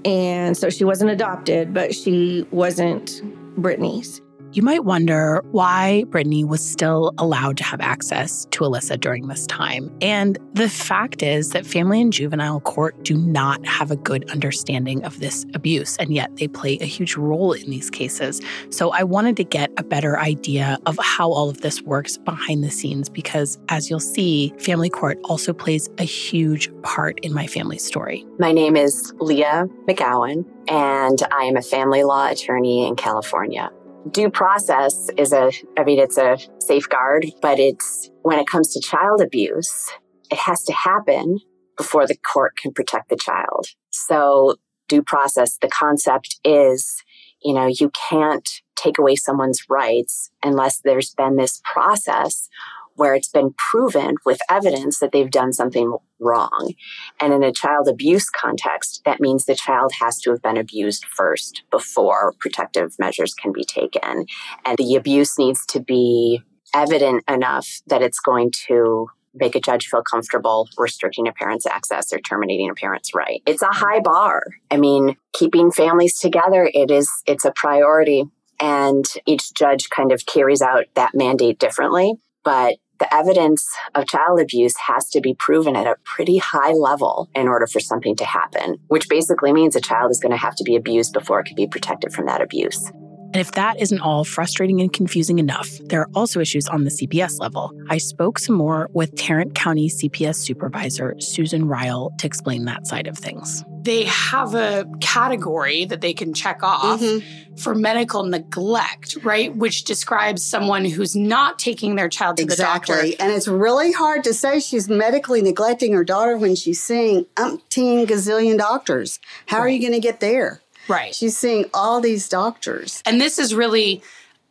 And 0.06 0.56
so 0.56 0.70
she 0.70 0.86
wasn't 0.86 1.12
adopted, 1.12 1.74
but 1.74 1.94
she 1.94 2.48
wasn't 2.52 3.22
Brittany's. 3.58 4.22
You 4.54 4.64
might 4.64 4.86
wonder 4.86 5.44
why 5.52 6.06
Brittany 6.06 6.46
was 6.46 6.68
still 6.68 7.14
allowed 7.18 7.58
to 7.58 7.64
have 7.66 7.82
access 7.82 8.46
to 8.52 8.62
Alyssa 8.62 9.00
during 9.00 9.28
this 9.28 9.46
time. 9.46 9.92
And 10.02 10.40
the 10.54 10.70
fact 10.70 11.22
is 11.22 11.50
that 11.50 11.66
family 11.66 12.02
and 12.02 12.14
juvenile 12.14 12.62
court 12.62 13.04
do 13.04 13.18
not 13.18 13.64
have 13.66 13.92
a 13.92 13.98
good 13.98 14.30
understanding 14.32 15.04
of 15.04 15.20
this 15.20 15.46
abuse, 15.54 15.98
and 15.98 16.14
yet 16.14 16.36
they 16.38 16.48
play 16.48 16.78
a 16.80 16.86
huge 16.86 17.18
role 17.18 17.52
in 17.52 17.70
these 17.70 17.90
cases. 17.90 18.42
So 18.70 18.92
I 18.92 19.04
wanted 19.04 19.36
to 19.38 19.44
get 19.44 19.70
a 19.78 19.84
better 19.84 20.18
idea 20.18 20.78
of 20.86 20.98
how 21.02 21.30
all 21.30 21.50
of 21.50 21.62
this 21.62 21.82
works 21.82 22.18
behind 22.18 22.64
the 22.64 22.72
scenes 22.72 23.10
because, 23.10 23.60
as 23.68 23.90
you'll 23.90 24.00
see, 24.00 24.54
family 24.60 24.90
court 24.90 25.20
also 25.26 25.52
plays 25.52 25.90
a 25.98 26.04
huge 26.04 26.70
part 26.84 27.20
in 27.20 27.34
my 27.34 27.48
family's 27.48 27.84
story. 27.84 28.26
My 28.40 28.54
name 28.54 28.78
is 28.78 29.14
Leah 29.20 29.68
McGowan, 29.88 30.46
and 30.70 31.22
I 31.32 31.44
am 31.44 31.58
a 31.58 31.62
family 31.62 32.04
law 32.04 32.30
attorney 32.30 32.88
in 32.88 32.96
California 32.96 33.72
due 34.12 34.30
process 34.30 35.10
is 35.18 35.34
a, 35.34 35.52
I 35.78 35.84
mean, 35.84 36.00
it's 36.00 36.18
a 36.18 36.38
safeguard, 36.60 37.26
but 37.42 37.60
it's 37.60 38.10
when 38.22 38.40
it 38.40 38.48
comes 38.48 38.74
to 38.74 38.82
child 38.82 39.22
abuse, 39.22 39.92
it 40.32 40.38
has 40.38 40.64
to 40.64 40.74
happen 40.74 41.40
before 41.78 42.08
the 42.08 42.18
court 42.18 42.54
can 42.58 42.74
protect 42.74 43.10
the 43.10 43.16
child. 43.16 43.68
So 43.92 44.56
due 44.88 45.04
process, 45.04 45.58
the 45.58 45.70
concept 45.70 46.40
is, 46.44 47.04
you 47.44 47.54
know, 47.54 47.68
you 47.68 47.92
can't 48.10 48.50
take 48.76 48.98
away 48.98 49.16
someone's 49.16 49.62
rights 49.70 50.32
unless 50.44 50.82
there's 50.84 51.14
been 51.14 51.36
this 51.36 51.62
process 51.64 52.50
where 52.98 53.16
it's 53.16 53.30
been 53.30 53.54
proven 53.58 54.16
with 54.26 54.40
evidence 54.50 55.00
that 55.00 55.12
they've 55.12 55.32
done 55.32 55.54
something 55.54 55.96
wrong. 56.20 56.74
And 57.20 57.32
in 57.32 57.44
a 57.44 57.52
child 57.52 57.88
abuse 57.88 58.30
context, 58.30 59.02
that 59.06 59.22
means 59.22 59.46
the 59.46 59.56
child 59.56 59.94
has 60.00 60.20
to 60.22 60.32
have 60.32 60.42
been 60.42 60.58
abused 60.58 61.06
first 61.06 61.64
before 61.72 62.34
protective 62.40 62.96
measures 63.00 63.34
can 63.34 63.54
be 63.54 63.64
taken. 63.64 64.26
And 64.66 64.78
the 64.78 64.96
abuse 64.96 65.38
needs 65.38 65.66
to 65.68 65.80
be 65.80 66.42
evident 66.74 67.24
enough 67.30 67.82
that 67.88 68.02
it's 68.02 68.20
going 68.20 68.52
to 68.68 69.08
make 69.40 69.56
a 69.56 69.60
judge 69.60 69.88
feel 69.88 70.02
comfortable 70.02 70.68
restricting 70.78 71.28
a 71.28 71.32
parent's 71.32 71.66
access 71.66 72.12
or 72.12 72.20
terminating 72.20 72.70
a 72.70 72.74
parent's 72.74 73.14
right. 73.14 73.42
It's 73.46 73.62
a 73.62 73.68
high 73.68 74.00
bar. 74.00 74.44
I 74.72 74.78
mean, 74.78 75.16
keeping 75.34 75.72
families 75.72 76.20
together, 76.20 76.70
it 76.74 76.90
is, 76.90 77.10
it's 77.28 77.46
a 77.46 77.54
priority. 77.56 78.26
And 78.60 79.06
each 79.28 79.54
judge 79.54 79.90
kind 79.92 80.12
of 80.12 80.26
carries 80.26 80.64
out 80.64 80.86
that 80.96 81.12
mandate 81.14 81.60
differently. 81.60 82.16
But 82.44 82.78
the 83.00 83.14
evidence 83.14 83.68
of 83.96 84.08
child 84.08 84.40
abuse 84.40 84.76
has 84.78 85.10
to 85.10 85.22
be 85.22 85.34
proven 85.34 85.76
at 85.76 85.88
a 85.88 85.96
pretty 86.04 86.38
high 86.38 86.74
level 86.74 87.30
in 87.36 87.48
order 87.48 87.68
for 87.68 87.80
something 87.80 88.16
to 88.16 88.26
happen, 88.26 88.78
which 88.88 89.10
basically 89.10 89.54
means 89.54 89.76
a 89.76 89.82
child 89.82 90.12
is 90.12 90.20
going 90.20 90.32
to 90.32 90.38
have 90.38 90.56
to 90.56 90.64
be 90.64 90.76
abused 90.76 91.14
before 91.14 91.40
it 91.40 91.46
can 91.46 91.56
be 91.56 91.68
protected 91.68 92.12
from 92.14 92.26
that 92.26 92.42
abuse. 92.42 92.92
And 93.34 93.42
if 93.42 93.52
that 93.52 93.80
isn't 93.82 94.00
all 94.00 94.24
frustrating 94.24 94.80
and 94.80 94.92
confusing 94.92 95.38
enough, 95.38 95.70
there 95.86 96.02
are 96.02 96.10
also 96.16 96.40
issues 96.40 96.68
on 96.68 96.86
the 96.86 96.90
CPS 96.90 97.40
level. 97.40 97.72
I 97.90 97.98
spoke 97.98 98.40
some 98.40 98.56
more 98.56 98.90
with 98.94 99.16
Tarrant 99.16 99.54
County 99.54 99.90
CPS 99.90 100.36
Supervisor 100.38 101.14
Susan 101.20 101.68
Ryle 101.68 102.12
to 102.20 102.26
explain 102.26 102.66
that 102.66 102.88
side 102.88 103.06
of 103.06 103.18
things. 103.18 103.66
They 103.88 104.04
have 104.04 104.54
a 104.54 104.86
category 105.00 105.86
that 105.86 106.02
they 106.02 106.14
can 106.14 106.34
check 106.34 106.62
off 106.62 107.00
mm-hmm. 107.00 107.56
for 107.56 107.74
medical 107.74 108.24
neglect, 108.24 109.16
right? 109.24 109.56
Which 109.56 109.86
describes 109.86 110.44
someone 110.44 110.84
who's 110.84 111.16
not 111.16 111.58
taking 111.58 111.96
their 111.96 112.10
child 112.10 112.36
to 112.36 112.44
exactly. 112.44 112.96
the 112.96 113.02
doctor. 113.12 113.24
And 113.24 113.32
it's 113.32 113.48
really 113.48 113.94
hard 113.94 114.26
to 114.26 114.34
say 114.34 114.60
she's 114.60 114.90
medically 114.90 115.42
neglecting 115.42 115.94
her 115.94 116.04
daughter 116.04 116.36
when 116.36 116.54
she's 116.56 116.84
seeing 116.84 117.28
umpteen 117.36 118.06
gazillion 118.06 118.58
doctors. 118.58 119.22
How 119.46 119.60
right. 119.60 119.64
are 119.64 119.70
you 119.70 119.80
going 119.80 119.94
to 119.94 120.02
get 120.02 120.20
there? 120.20 120.62
Right. 120.90 121.16
She's 121.16 121.38
seeing 121.38 121.64
all 121.74 122.02
these 122.02 122.28
doctors. 122.28 123.02
And 123.06 123.22
this 123.22 123.40
is 123.40 123.56
really 123.56 124.02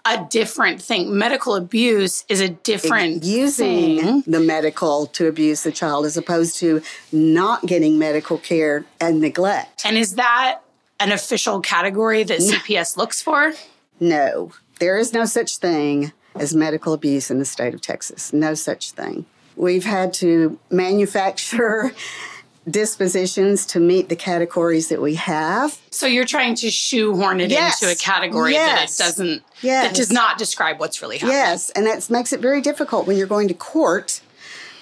a 0.07 0.27
different 0.31 0.81
thing. 0.81 1.17
Medical 1.17 1.55
abuse 1.55 2.25
is 2.29 2.41
a 2.41 2.49
different 2.49 3.25
using 3.25 4.01
thing. 4.01 4.25
the 4.27 4.41
medical 4.41 5.07
to 5.09 5.27
abuse 5.27 5.63
the 5.63 5.73
child 5.73 6.07
as 6.07 6.17
opposed 6.17 6.57
to 6.59 6.83
not 7.13 7.67
getting 7.67 7.99
medical 7.99 8.39
care 8.39 8.85
and 9.01 9.21
neglect. 9.21 9.83
And 9.85 9.97
is 9.97 10.15
that 10.15 10.61
an 11.01 11.13
official 11.13 11.61
category 11.61 12.23
that 12.23 12.39
CPS 12.39 12.97
looks 12.97 13.21
for? 13.21 13.53
No. 14.01 14.53
There 14.79 14.99
is 14.99 15.13
no 15.13 15.25
such 15.25 15.57
thing 15.59 16.13
as 16.35 16.55
medical 16.55 16.93
abuse 16.93 17.31
in 17.31 17.39
the 17.39 17.45
state 17.45 17.75
of 17.75 17.81
Texas. 17.81 18.33
No 18.33 18.55
such 18.55 18.93
thing. 18.93 19.25
We've 19.57 19.85
had 19.85 20.13
to 20.15 20.59
manufacture 20.71 21.93
dispositions 22.69 23.65
to 23.67 23.81
meet 23.81 24.09
the 24.09 24.17
categories 24.17 24.89
that 24.89 25.01
we 25.01 25.15
have. 25.15 25.81
So 25.91 26.07
you're 26.07 26.25
trying 26.25 26.57
to 26.57 26.71
shoehorn 26.71 27.41
it 27.41 27.51
yes. 27.51 27.81
into 27.81 27.93
a 27.93 27.97
category 27.97 28.53
yes. 28.53 28.97
that 28.97 29.05
it 29.05 29.07
doesn't 29.07 29.43
yes. 29.63 29.87
that 29.87 29.97
does 29.97 30.11
not 30.11 30.39
describe 30.39 30.81
what's 30.81 31.01
really 31.01 31.19
happening. 31.19 31.37
Yes, 31.37 31.71
and 31.71 31.87
that 31.87 32.09
makes 32.11 32.33
it 32.33 32.41
very 32.41 32.61
difficult 32.61 33.07
when 33.07 33.17
you're 33.17 33.27
going 33.27 33.49
to 33.49 33.55
court, 33.55 34.21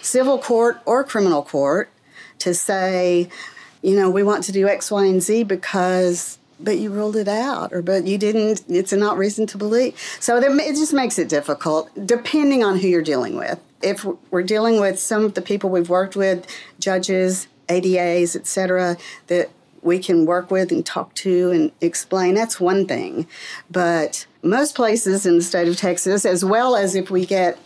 civil 0.00 0.38
court 0.38 0.80
or 0.86 1.04
criminal 1.04 1.42
court, 1.42 1.90
to 2.38 2.54
say, 2.54 3.28
you 3.82 3.96
know, 3.96 4.10
we 4.10 4.22
want 4.22 4.44
to 4.44 4.52
do 4.52 4.66
X, 4.66 4.90
Y, 4.90 5.04
and 5.04 5.22
Z 5.22 5.44
because 5.44 6.38
but 6.60 6.78
you 6.78 6.88
ruled 6.88 7.16
it 7.16 7.28
out 7.28 7.72
or 7.72 7.82
but 7.82 8.06
you 8.06 8.16
didn't 8.16 8.62
it's 8.68 8.92
not 8.92 9.18
reason 9.18 9.44
to 9.44 9.58
believe 9.58 9.98
so 10.20 10.38
it 10.38 10.74
just 10.76 10.92
makes 10.92 11.18
it 11.18 11.28
difficult 11.28 11.90
depending 12.06 12.62
on 12.62 12.78
who 12.78 12.86
you're 12.86 13.02
dealing 13.02 13.36
with 13.36 13.60
if 13.82 14.06
we're 14.30 14.42
dealing 14.42 14.80
with 14.80 14.98
some 14.98 15.24
of 15.24 15.34
the 15.34 15.42
people 15.42 15.68
we've 15.68 15.88
worked 15.88 16.14
with 16.14 16.46
judges 16.78 17.48
ADAs, 17.68 18.36
et 18.36 18.46
cetera, 18.46 18.96
that 19.26 19.50
we 19.82 19.98
can 19.98 20.24
work 20.24 20.50
with 20.50 20.72
and 20.72 20.84
talk 20.84 21.14
to 21.14 21.50
and 21.50 21.70
explain. 21.80 22.34
That's 22.34 22.58
one 22.58 22.86
thing. 22.86 23.26
But 23.70 24.26
most 24.42 24.74
places 24.74 25.26
in 25.26 25.36
the 25.36 25.42
state 25.42 25.68
of 25.68 25.76
Texas, 25.76 26.24
as 26.24 26.44
well 26.44 26.74
as 26.74 26.94
if 26.94 27.10
we 27.10 27.26
get 27.26 27.58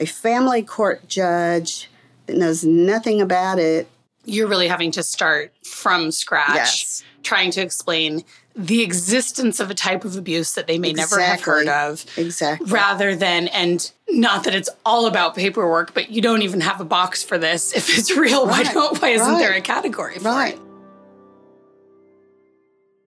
a 0.00 0.06
family 0.06 0.62
court 0.62 1.06
judge 1.08 1.88
that 2.26 2.36
knows 2.36 2.64
nothing 2.64 3.20
about 3.20 3.58
it. 3.58 3.88
You're 4.24 4.48
really 4.48 4.68
having 4.68 4.90
to 4.92 5.02
start 5.02 5.52
from 5.64 6.10
scratch, 6.10 6.54
yes. 6.54 7.04
trying 7.22 7.50
to 7.52 7.60
explain 7.62 8.24
the 8.56 8.82
existence 8.82 9.60
of 9.60 9.70
a 9.70 9.74
type 9.74 10.04
of 10.04 10.16
abuse 10.16 10.54
that 10.54 10.66
they 10.66 10.78
may 10.78 10.90
exactly. 10.90 11.18
never 11.18 11.30
have 11.30 11.40
heard 11.42 11.68
of. 11.68 12.04
Exactly. 12.16 12.70
Rather 12.70 13.14
than, 13.14 13.48
and 13.48 13.90
not 14.08 14.44
that 14.44 14.54
it's 14.54 14.68
all 14.84 15.06
about 15.06 15.34
paperwork, 15.34 15.94
but 15.94 16.10
you 16.10 16.20
don't 16.20 16.42
even 16.42 16.60
have 16.60 16.80
a 16.80 16.84
box 16.84 17.22
for 17.22 17.38
this. 17.38 17.72
If 17.74 17.96
it's 17.96 18.10
real, 18.16 18.46
right. 18.46 18.66
why 18.66 18.72
don't 18.72 19.00
why 19.00 19.08
isn't 19.10 19.26
right. 19.26 19.38
there 19.38 19.54
a 19.54 19.60
category 19.60 20.18
for 20.18 20.28
right. 20.28 20.54
it? 20.54 20.69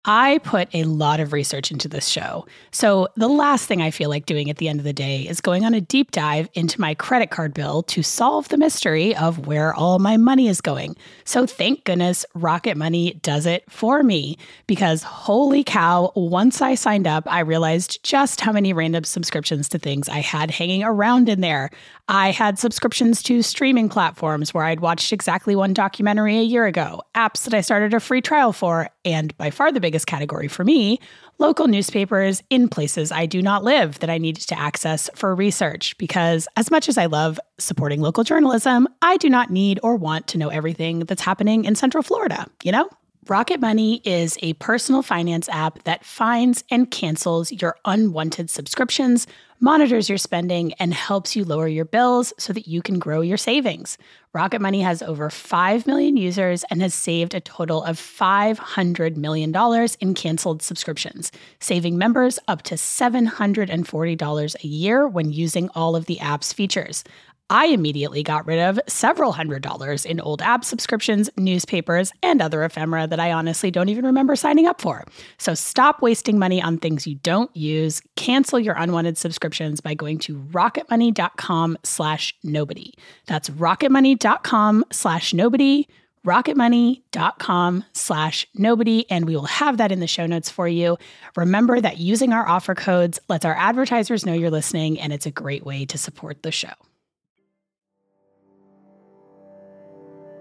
I 0.05 0.39
put 0.39 0.69
a 0.75 0.83
lot 0.83 1.21
of 1.21 1.33
research 1.33 1.71
into 1.71 1.87
this 1.87 2.09
show. 2.09 2.45
So, 2.73 3.07
the 3.17 3.29
last 3.29 3.67
thing 3.67 3.81
I 3.81 3.93
feel 3.93 4.11
like 4.11 4.27
doing 4.27 4.51
at 4.51 4.57
the 4.57 4.69
end 4.69 4.81
of 4.81 4.85
the 4.85 4.93
day 4.93 5.23
is 5.23 5.41
going 5.41 5.65
on 5.65 5.75
a 5.75 5.81
deep 5.81 6.11
dive 6.11 6.49
into 6.55 6.81
my 6.81 6.95
credit 6.95 7.31
card 7.31 7.55
bill 7.55 7.85
to 7.85 8.03
solve 8.03 8.49
the 8.49 8.57
mystery 8.57 9.15
of 9.15 9.47
where 9.47 9.73
all 9.73 10.01
my 10.01 10.17
money 10.17 10.49
is 10.49 10.61
going. 10.61 10.97
So, 11.25 11.47
thank 11.47 11.85
goodness 11.85 12.25
Rocket 12.35 12.77
Money 12.77 13.21
does 13.23 13.47
it 13.47 13.63
for 13.71 14.03
me 14.03 14.39
because 14.67 15.05
holy 15.05 15.63
cow, 15.63 16.11
once 16.17 16.61
I 16.61 16.75
signed 16.75 17.07
up, 17.07 17.23
I 17.31 17.41
realized 17.41 18.03
just 18.03 18.41
how 18.41 18.51
many 18.51 18.73
random 18.73 19.05
subscriptions 19.05 19.69
to 19.69 19.79
things 19.79 20.09
I 20.09 20.19
had 20.19 20.51
hanging 20.51 20.83
around 20.83 21.29
in 21.29 21.43
there. 21.43 21.71
I 22.09 22.33
had 22.33 22.59
subscriptions 22.59 23.23
to 23.23 23.43
streaming 23.43 23.89
platforms 23.89 24.53
where 24.53 24.65
I'd 24.65 24.81
watched 24.81 25.13
exactly 25.13 25.55
one 25.55 25.73
documentary 25.73 26.39
a 26.39 26.43
year 26.43 26.67
ago, 26.67 27.03
apps 27.15 27.45
that 27.45 27.55
I 27.55 27.61
started 27.61 27.95
a 27.95 28.01
free 28.01 28.21
trial 28.21 28.53
for, 28.53 28.91
and 29.05 29.37
by 29.39 29.51
far 29.51 29.71
the 29.71 29.81
biggest 29.81 29.92
category 30.05 30.49
for 30.49 30.65
me, 30.65 30.99
local 31.39 31.67
newspapers 31.67 32.43
in 32.51 32.69
places 32.69 33.13
I 33.13 33.27
do 33.27 33.43
not 33.43 33.65
live 33.65 33.99
that 34.01 34.11
I 34.11 34.19
need 34.19 34.37
to 34.37 34.59
access 34.59 35.11
for 35.15 35.35
research. 35.35 35.97
Because 35.99 36.49
as 36.57 36.71
much 36.71 36.89
as 36.89 36.99
I 36.99 37.07
love 37.07 37.39
supporting 37.59 38.01
local 38.01 38.25
journalism, 38.25 38.89
I 39.03 39.17
do 39.17 39.29
not 39.29 39.51
need 39.51 39.79
or 39.83 39.97
want 39.97 40.27
to 40.29 40.39
know 40.39 40.49
everything 40.49 41.01
that's 41.01 41.23
happening 41.23 41.65
in 41.65 41.75
Central 41.75 42.03
Florida, 42.03 42.47
you 42.63 42.73
know? 42.73 42.89
Rocket 43.29 43.61
Money 43.61 44.03
is 44.05 44.37
a 44.43 44.55
personal 44.55 45.01
finance 45.01 45.49
app 45.49 45.85
that 45.85 46.05
finds 46.05 46.65
and 46.71 46.91
cancels 46.91 47.53
your 47.53 47.77
unwanted 47.85 48.51
subscriptions, 48.51 49.29
monitors 49.63 50.09
your 50.09 50.19
spending, 50.19 50.73
and 50.75 50.93
helps 50.93 51.37
you 51.37 51.45
lower 51.45 51.69
your 51.69 51.85
bills 51.85 52.33
so 52.37 52.53
that 52.53 52.67
you 52.67 52.83
can 52.83 52.99
grow 52.99 53.21
your 53.21 53.37
savings. 53.37 53.97
Rocket 54.35 54.61
Money 54.61 54.81
has 54.81 55.03
over 55.03 55.31
5 55.31 55.87
million 55.87 56.17
users 56.17 56.65
and 56.65 56.83
has 56.83 56.93
saved 56.93 57.33
a 57.33 57.41
total 57.41 57.85
of 57.85 57.97
$500 57.97 59.17
million 59.17 59.55
in 60.01 60.15
canceled 60.15 60.63
subscriptions, 60.63 61.31
saving 61.61 61.97
members 61.97 62.41
up 62.49 62.63
to 62.63 62.75
$740 62.75 64.65
a 64.65 64.67
year 64.67 65.07
when 65.07 65.31
using 65.31 65.69
all 65.77 65.95
of 65.95 66.07
the 66.07 66.19
app's 66.19 66.53
features. 66.53 67.05
I 67.53 67.67
immediately 67.67 68.23
got 68.23 68.47
rid 68.47 68.59
of 68.61 68.81
several 68.89 69.31
hundred 69.31 69.63
dollars 69.63 70.07
in 70.07 70.21
old 70.21 70.41
app 70.41 70.65
subscriptions, 70.65 71.29
newspapers, 71.37 72.11
and 72.23 72.41
other 72.41 72.65
ephemera 72.65 73.07
that 73.07 73.21
I 73.21 73.31
honestly 73.31 73.71
don't 73.71 73.91
even 73.91 74.07
remember 74.07 74.37
signing 74.37 74.67
up 74.67 74.81
for. 74.81 75.05
So 75.37 75.53
stop 75.53 76.01
wasting 76.01 76.39
money 76.39 76.63
on 76.63 76.79
things 76.79 77.07
you 77.07 77.17
don't 77.17 77.55
use. 77.55 78.01
Cancel 78.17 78.59
your 78.59 78.75
unwanted 78.77 79.19
subscriptions 79.19 79.83
by 79.83 79.93
going 79.93 80.19
to 80.21 80.39
rocketmoney.com 80.39 81.77
slash 81.85 82.35
nobody. 82.43 82.95
That's 83.27 83.51
rocketmoney.com 83.51 84.87
slash 84.91 85.35
nobody 85.35 85.87
rocketmoney.com 86.25 87.85
slash 87.95 88.47
nobody, 88.55 89.11
and 89.11 89.27
we 89.27 89.35
will 89.35 89.43
have 89.47 89.79
that 89.79 89.91
in 89.91 89.99
the 89.99 90.07
show 90.07 90.25
notes 90.25 90.49
for 90.49 90.69
you. 90.69 90.97
Remember 91.35 91.81
that 91.81 91.99
using 91.99 92.33
our 92.33 92.47
offer 92.49 92.77
codes 92.77 93.19
lets 93.29 93.45
our 93.45 93.57
advertisers 93.57 94.25
know 94.25 94.33
you're 94.33 94.49
listening, 94.49 95.01
and 95.01 95.13
it's 95.13 95.27
a 95.27 95.33
great 95.33 95.67
way 95.67 95.85
to 95.85 95.99
support 95.99 96.45
the 96.45 96.53
show. 96.53 96.71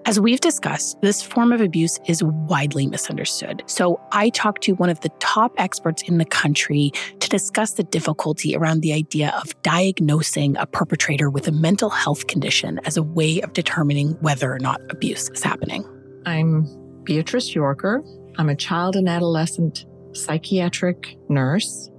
As 0.06 0.20
we've 0.20 0.42
discussed, 0.42 1.00
this 1.02 1.22
form 1.22 1.52
of 1.52 1.62
abuse 1.62 2.00
is 2.08 2.24
widely 2.24 2.88
misunderstood. 2.88 3.62
So 3.68 4.02
I 4.12 4.30
talked 4.30 4.64
to 4.64 4.74
one 4.74 4.90
of 4.90 5.00
the 5.02 5.10
top 5.20 5.54
experts 5.58 6.02
in 6.02 6.18
the 6.18 6.26
country 6.26 6.92
to 7.20 7.30
discuss 7.30 7.74
the 7.74 7.84
difficulty 7.84 8.56
around 8.56 8.82
the 8.82 8.94
idea 8.94 9.32
of 9.42 9.60
diagnosing 9.62 10.58
a 10.58 10.66
perpetrator 10.66 11.30
with 11.30 11.48
a 11.48 11.52
mental 11.52 11.90
health 11.90 12.26
condition 12.26 12.80
as 12.84 12.98
a 12.98 13.04
way 13.04 13.42
of 13.42 13.54
determining 13.54 14.14
whether 14.22 14.52
or 14.52 14.60
not 14.60 14.82
abuse 14.90 15.30
is 15.30 15.44
happening. 15.44 15.86
I'm 16.26 16.68
Beatrice 17.04 17.54
Yorker. 17.54 18.04
I'm 18.38 18.50
a 18.50 18.56
child 18.56 18.96
and 18.96 19.08
adolescent 19.08 19.86
psychiatric 20.14 21.16
nurse, 21.30 21.92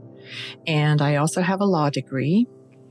and 0.66 1.00
I 1.00 1.16
also 1.16 1.40
have 1.40 1.61
a 1.61 1.66
law 1.66 1.88
degree. 1.88 2.47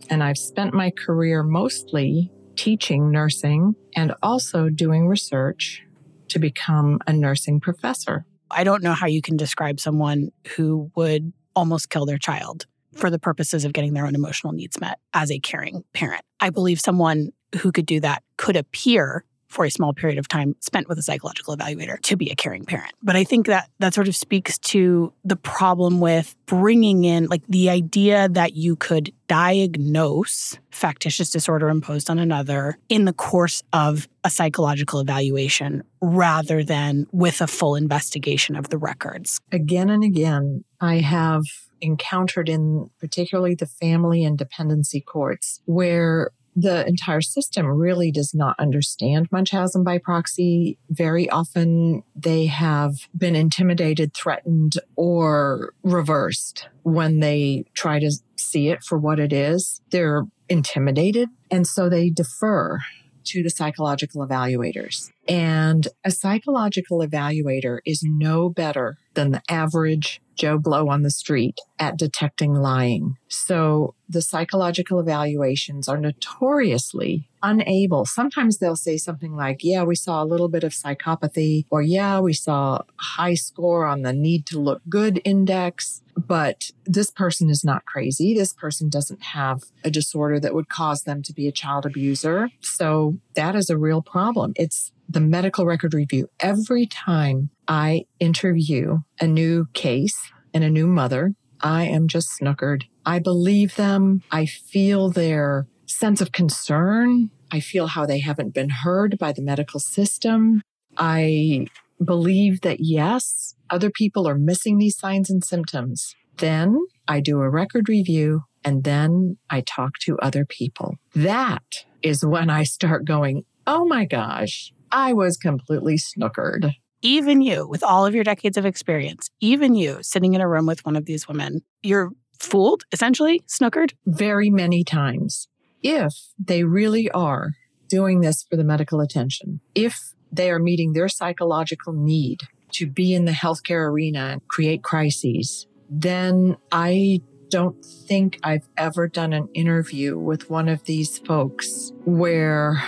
And 0.10 0.24
I've 0.24 0.38
spent 0.38 0.74
my 0.74 0.92
career 0.92 1.44
mostly 1.44 2.32
teaching 2.62 3.10
nursing 3.10 3.74
and 3.96 4.14
also 4.22 4.70
doing 4.70 5.08
research 5.08 5.82
to 6.28 6.38
become 6.38 7.00
a 7.08 7.12
nursing 7.12 7.60
professor. 7.60 8.24
I 8.52 8.64
don't 8.64 8.84
know 8.84 8.94
how 8.94 9.08
you 9.08 9.20
can 9.20 9.36
describe 9.36 9.80
someone 9.80 10.30
who 10.56 10.92
would 10.96 11.34
almost 11.56 11.90
kill 11.90 12.06
their 12.06 12.20
child 12.20 12.68
for 12.94 13.10
the 13.10 13.18
purposes 13.18 13.66
of 13.66 13.74
getting 13.74 13.96
their 13.96 14.06
own 14.06 14.14
emotional 14.14 14.54
needs 14.54 14.80
met 14.80 15.00
as 15.12 15.32
a 15.32 15.40
caring 15.40 15.84
parent. 15.94 16.22
I 16.40 16.52
believe 16.52 16.80
someone 16.80 17.32
who 17.62 17.72
could 17.72 17.88
do 17.88 18.00
that 18.02 18.22
could 18.38 18.56
appear 18.56 19.26
for 19.52 19.66
a 19.66 19.70
small 19.70 19.94
period 19.94 20.18
of 20.18 20.28
time 20.28 20.56
spent 20.62 20.88
with 20.88 20.98
a 20.98 21.02
psychological 21.02 21.56
evaluator 21.56 22.00
to 22.02 22.16
be 22.16 22.30
a 22.30 22.36
caring 22.36 22.66
parent. 22.66 22.94
But 23.04 23.16
I 23.16 23.24
think 23.24 23.48
that 23.48 23.70
that 23.80 23.94
sort 23.94 24.08
of 24.08 24.16
speaks 24.16 24.58
to 24.60 25.12
the 25.26 25.36
problem 25.36 26.00
with 26.00 26.36
bringing 26.46 27.04
in 27.04 27.28
like 27.28 27.46
the 27.48 27.70
idea 27.70 28.30
that 28.30 28.56
you 28.56 28.76
could 28.76 29.12
diagnose 29.28 30.58
factitious 30.72 31.30
disorder 31.30 31.70
imposed 31.70 32.10
on 32.10 32.18
another 32.18 32.78
in 32.90 33.06
the 33.06 33.14
course 33.14 33.62
of 33.74 34.08
a 34.24 34.30
psychological 34.30 35.00
evaluation 35.00 35.84
rather 36.02 36.64
than 36.64 37.06
with 37.12 37.42
a 37.42 37.48
full 37.48 37.76
investigation 37.76 38.56
of 38.56 38.70
the 38.70 38.78
records. 38.78 39.40
Again 39.52 39.90
and 39.90 40.04
again, 40.04 40.64
I 40.80 41.00
have 41.00 41.44
encountered 41.82 42.48
in 42.48 42.90
particularly 43.00 43.56
the 43.56 43.66
family 43.66 44.24
and 44.24 44.38
dependency 44.38 45.02
courts 45.02 45.62
where 45.66 46.32
the 46.56 46.86
entire 46.88 47.22
system 47.22 47.66
really 47.66 48.12
does 48.12 48.34
not 48.34 48.56
understand 48.60 49.32
Munchausen 49.32 49.84
by 49.84 49.98
proxy. 49.98 50.78
Very 50.90 51.30
often 51.30 52.04
they 52.16 52.48
have 52.48 52.94
been 53.18 53.36
intimidated, 53.36 54.14
threatened, 54.14 54.74
or 54.96 55.74
reversed 55.84 56.68
when 56.84 57.20
they 57.20 57.66
try 57.74 58.00
to 58.00 58.12
see 58.36 58.70
it 58.70 58.84
for 58.84 58.98
what 58.98 59.20
it 59.20 59.32
is. 59.32 59.82
They're 59.92 60.24
intimidated, 60.50 61.30
and 61.50 61.66
so 61.66 61.90
they 61.90 62.10
defer 62.10 62.80
to 63.24 63.44
the 63.44 63.50
psychological 63.50 64.26
evaluators. 64.26 65.12
And 65.28 65.88
a 66.04 66.12
psychological 66.12 67.00
evaluator 67.00 67.80
is 67.86 68.02
no 68.04 68.50
better 68.50 68.98
than 69.14 69.32
the 69.32 69.42
average 69.50 70.22
Joe 70.36 70.58
Blow 70.58 70.90
on 70.90 71.04
the 71.04 71.12
street 71.12 71.60
at 71.78 71.98
detecting 71.98 72.54
lying. 72.56 73.18
So 73.28 73.94
the 74.12 74.22
psychological 74.22 75.00
evaluations 75.00 75.88
are 75.88 75.98
notoriously 75.98 77.30
unable. 77.42 78.06
Sometimes 78.06 78.58
they'll 78.58 78.76
say 78.76 78.98
something 78.98 79.36
like, 79.36 79.64
yeah, 79.64 79.84
we 79.84 79.96
saw 79.96 80.22
a 80.22 80.26
little 80.26 80.50
bit 80.50 80.64
of 80.64 80.74
psychopathy, 80.74 81.66
or 81.70 81.82
yeah, 81.82 82.20
we 82.20 82.34
saw 82.34 82.76
a 82.76 82.86
high 82.98 83.34
score 83.34 83.86
on 83.86 84.02
the 84.02 84.14
need 84.14 84.46
to 84.48 84.60
look 84.60 84.82
good 84.90 85.22
index. 85.24 86.02
But 86.18 86.72
this 86.86 87.10
person 87.10 87.50
is 87.50 87.64
not 87.64 87.86
crazy. 87.86 88.34
This 88.34 88.54
person 88.54 88.90
doesn't 88.90 89.24
have 89.24 89.64
a 89.84 89.90
disorder 89.90 90.40
that 90.42 90.54
would 90.54 90.68
cause 90.68 91.04
them 91.04 91.24
to 91.24 91.34
be 91.34 91.48
a 91.48 91.54
child 91.54 91.86
abuser. 91.86 92.50
So 92.60 93.18
that 93.36 93.56
is 93.56 93.70
a 93.70 93.78
real 93.78 94.02
problem. 94.02 94.52
It's 94.58 94.92
the 95.08 95.22
medical 95.22 95.66
record 95.66 95.94
review. 95.94 96.28
Every 96.40 96.86
time 96.86 97.50
I 97.68 98.06
interview 98.20 99.00
a 99.20 99.28
new 99.28 99.68
case 99.74 100.18
and 100.54 100.64
a 100.64 100.70
new 100.70 100.86
mother, 100.86 101.34
I 101.62 101.86
am 101.86 102.08
just 102.08 102.40
snookered. 102.40 102.84
I 103.06 103.20
believe 103.20 103.76
them. 103.76 104.24
I 104.32 104.46
feel 104.46 105.10
their 105.10 105.68
sense 105.86 106.22
of 106.22 106.32
concern. 106.32 107.30
I 107.52 107.60
feel 107.60 107.88
how 107.88 108.06
they 108.06 108.20
haven't 108.20 108.54
been 108.54 108.70
heard 108.70 109.18
by 109.18 109.32
the 109.32 109.42
medical 109.42 109.80
system. 109.80 110.62
I 110.98 111.68
believe 112.04 112.62
that 112.62 112.78
yes, 112.80 113.56
other 113.70 113.90
people 113.90 114.28
are 114.28 114.38
missing 114.38 114.78
these 114.78 114.98
signs 114.98 115.30
and 115.30 115.44
symptoms. 115.44 116.16
Then 116.38 116.80
I 117.08 117.20
do 117.20 117.42
a 117.42 117.50
record 117.50 117.90
review 117.90 118.44
and 118.64 118.84
then 118.84 119.38
I 119.50 119.62
talk 119.62 119.98
to 120.02 120.18
other 120.20 120.46
people. 120.46 120.96
That 121.16 121.86
is 122.02 122.26
when 122.26 122.50
I 122.50 122.64
start 122.64 123.06
going, 123.06 123.44
oh 123.68 123.86
my 123.86 124.06
gosh, 124.06 124.74
I 124.92 125.14
was 125.14 125.38
completely 125.38 125.98
snookered. 125.98 126.74
Even 127.02 127.42
you, 127.42 127.68
with 127.68 127.84
all 127.84 128.06
of 128.06 128.14
your 128.14 128.24
decades 128.24 128.58
of 128.58 128.66
experience, 128.66 129.30
even 129.40 129.76
you 129.76 129.98
sitting 130.02 130.34
in 130.34 130.42
a 130.42 130.48
room 130.48 130.68
with 130.68 130.86
one 130.86 130.96
of 130.96 131.06
these 131.06 131.28
women, 131.28 131.62
you're 131.82 132.12
fooled, 132.40 132.84
essentially, 132.92 133.42
snookered? 133.48 133.94
Very 134.06 134.50
many 134.50 134.84
times. 134.84 135.48
If 135.82 136.14
they 136.38 136.64
really 136.64 137.10
are 137.12 137.52
doing 137.88 138.22
this 138.22 138.44
for 138.44 138.56
the 138.56 138.64
medical 138.64 139.02
attention, 139.02 139.62
if 139.74 140.14
they 140.32 140.52
are 140.52 140.60
meeting 140.60 140.94
their 140.94 141.10
psychological 141.10 141.94
need 141.94 142.42
to 142.74 142.88
be 142.88 143.14
in 143.14 143.26
the 143.26 143.32
healthcare 143.32 143.90
arena 143.90 144.30
and 144.34 144.48
create 144.48 144.84
crises, 144.84 145.68
then 145.90 146.56
I 146.72 147.22
don't 147.50 147.84
think 147.84 148.40
I've 148.44 148.68
ever 148.78 149.08
done 149.08 149.34
an 149.34 149.50
interview 149.54 150.18
with 150.18 150.50
one 150.50 150.70
of 150.70 150.86
these 150.86 151.18
folks 151.20 151.92
where 152.06 152.82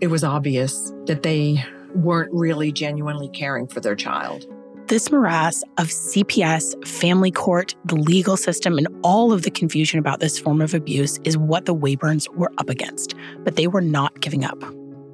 it 0.00 0.06
was 0.06 0.24
obvious 0.24 0.92
that 1.04 1.22
they 1.22 1.62
weren't 1.94 2.32
really 2.32 2.72
genuinely 2.72 3.28
caring 3.28 3.66
for 3.66 3.80
their 3.80 3.96
child. 3.96 4.46
This 4.86 5.12
morass 5.12 5.62
of 5.78 5.86
CPS, 5.86 6.86
family 6.86 7.30
court, 7.30 7.76
the 7.84 7.94
legal 7.94 8.36
system, 8.36 8.76
and 8.76 8.88
all 9.02 9.32
of 9.32 9.42
the 9.42 9.50
confusion 9.50 10.00
about 10.00 10.18
this 10.18 10.38
form 10.38 10.60
of 10.60 10.74
abuse 10.74 11.20
is 11.22 11.36
what 11.36 11.66
the 11.66 11.74
Waybourns 11.74 12.28
were 12.34 12.50
up 12.58 12.68
against, 12.68 13.14
but 13.44 13.54
they 13.54 13.68
were 13.68 13.80
not 13.80 14.20
giving 14.20 14.44
up. 14.44 14.60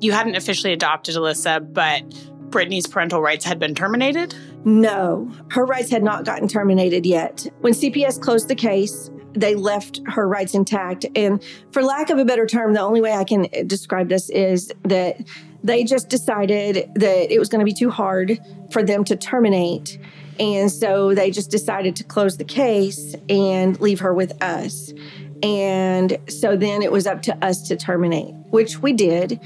You 0.00 0.12
hadn't 0.12 0.34
officially 0.34 0.72
adopted 0.72 1.14
Alyssa, 1.14 1.74
but 1.74 2.02
Brittany's 2.50 2.86
parental 2.86 3.20
rights 3.20 3.44
had 3.44 3.58
been 3.58 3.74
terminated? 3.74 4.34
No, 4.64 5.30
her 5.50 5.66
rights 5.66 5.90
had 5.90 6.02
not 6.02 6.24
gotten 6.24 6.48
terminated 6.48 7.04
yet. 7.04 7.46
When 7.60 7.72
CPS 7.72 8.20
closed 8.20 8.48
the 8.48 8.54
case, 8.54 9.10
they 9.34 9.54
left 9.54 10.00
her 10.06 10.26
rights 10.26 10.54
intact. 10.54 11.04
And 11.14 11.44
for 11.70 11.82
lack 11.82 12.10
of 12.10 12.18
a 12.18 12.24
better 12.24 12.46
term, 12.46 12.72
the 12.72 12.80
only 12.80 13.00
way 13.00 13.12
I 13.12 13.24
can 13.24 13.46
describe 13.66 14.08
this 14.08 14.30
is 14.30 14.72
that 14.84 15.20
they 15.62 15.84
just 15.84 16.08
decided 16.08 16.90
that 16.94 17.32
it 17.32 17.38
was 17.38 17.48
going 17.48 17.60
to 17.60 17.64
be 17.64 17.72
too 17.72 17.90
hard 17.90 18.38
for 18.70 18.82
them 18.82 19.04
to 19.04 19.16
terminate. 19.16 19.98
And 20.38 20.70
so 20.70 21.14
they 21.14 21.30
just 21.30 21.50
decided 21.50 21.96
to 21.96 22.04
close 22.04 22.36
the 22.36 22.44
case 22.44 23.14
and 23.28 23.78
leave 23.80 24.00
her 24.00 24.12
with 24.12 24.42
us. 24.42 24.92
And 25.42 26.18
so 26.28 26.56
then 26.56 26.82
it 26.82 26.92
was 26.92 27.06
up 27.06 27.22
to 27.22 27.44
us 27.44 27.68
to 27.68 27.76
terminate, 27.76 28.34
which 28.50 28.78
we 28.78 28.92
did. 28.92 29.40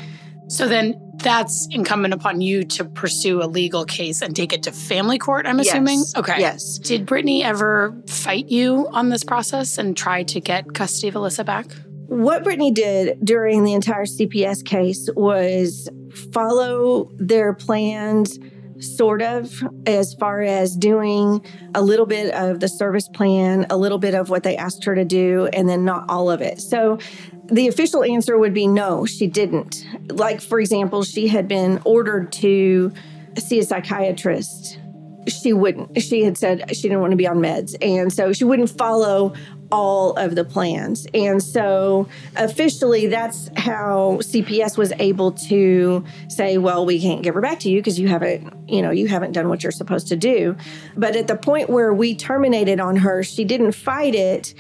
So 0.49 0.67
then 0.67 1.13
that's 1.19 1.69
incumbent 1.71 2.15
upon 2.15 2.41
you 2.41 2.65
to 2.65 2.85
pursue 2.85 3.43
a 3.43 3.47
legal 3.47 3.85
case 3.85 4.23
and 4.23 4.35
take 4.35 4.53
it 4.53 4.65
to 4.65 4.73
family 4.73 5.19
court, 5.19 5.47
I'm 5.47 5.61
assuming? 5.61 5.99
Yes. 5.99 6.17
Okay. 6.17 6.41
Yes. 6.41 6.79
Did 6.79 7.07
Brittany 7.07 7.45
ever 7.45 7.95
fight 8.09 8.49
you 8.49 8.89
on 8.91 9.11
this 9.11 9.23
process 9.23 9.79
and 9.79 9.97
try 9.97 10.23
to 10.25 10.41
get 10.41 10.75
custody 10.75 11.09
of 11.09 11.15
Alyssa 11.15 11.45
back? 11.45 11.67
What 12.11 12.43
Brittany 12.43 12.73
did 12.73 13.25
during 13.25 13.63
the 13.63 13.73
entire 13.73 14.05
CPS 14.05 14.65
case 14.65 15.09
was 15.15 15.89
follow 16.33 17.09
their 17.15 17.53
plans, 17.53 18.37
sort 18.81 19.23
of, 19.23 19.63
as 19.87 20.15
far 20.15 20.43
as 20.43 20.75
doing 20.75 21.41
a 21.73 21.81
little 21.81 22.07
bit 22.07 22.35
of 22.35 22.59
the 22.59 22.67
service 22.67 23.09
plan, 23.09 23.65
a 23.71 23.77
little 23.77 23.99
bit 23.99 24.17
of 24.17 24.29
what 24.29 24.43
they 24.43 24.57
asked 24.57 24.83
her 24.87 24.97
to 24.97 25.05
do, 25.05 25.49
and 25.53 25.69
then 25.69 25.85
not 25.85 26.05
all 26.09 26.29
of 26.29 26.41
it. 26.41 26.61
So 26.61 26.99
the 27.45 27.69
official 27.69 28.03
answer 28.03 28.37
would 28.37 28.55
be 28.55 28.67
no, 28.67 29.07
she 29.07 29.29
didn't. 29.29 29.87
Like, 30.11 30.41
for 30.41 30.59
example, 30.59 31.05
she 31.05 31.29
had 31.29 31.47
been 31.47 31.81
ordered 31.85 32.33
to 32.33 32.91
see 33.39 33.61
a 33.61 33.65
psychiatrist. 33.65 34.81
She 35.29 35.53
wouldn't. 35.53 36.03
She 36.03 36.25
had 36.25 36.37
said 36.37 36.75
she 36.75 36.83
didn't 36.83 37.03
want 37.03 37.13
to 37.13 37.17
be 37.17 37.29
on 37.29 37.37
meds. 37.37 37.77
And 37.81 38.13
so 38.13 38.33
she 38.33 38.43
wouldn't 38.43 38.71
follow 38.71 39.33
all 39.71 40.15
of 40.15 40.35
the 40.35 40.45
plans. 40.45 41.07
And 41.15 41.43
so 41.43 42.09
officially, 42.37 43.07
that's 43.07 43.51
how 43.57 44.19
CPS 44.23 44.77
was 44.77 44.93
able 44.99 45.33
to 45.33 46.05
say, 46.29 46.59
well, 46.59 46.85
we 46.85 47.01
can't 47.01 47.23
give 47.23 47.35
her 47.35 47.41
back 47.41 47.61
to 47.61 47.71
you 47.71 47.81
because 47.81 47.99
you 47.99 48.09
haven't, 48.09 48.53
you 48.69 48.83
know, 48.83 48.91
you 48.91 49.09
haven't 49.09 49.33
done 49.33 49.49
what 49.49 49.63
you're 49.63 49.73
supposed 49.73 50.09
to 50.09 50.17
do. 50.17 50.57
But 50.97 51.17
at 51.17 51.29
the 51.29 51.37
point 51.37 51.71
where 51.71 51.93
we 51.93 52.15
terminated 52.15 52.81
on 52.81 52.97
her, 52.97 53.23
she 53.23 53.45
didn't 53.45 53.73
fight 53.73 54.15
it 54.15 54.55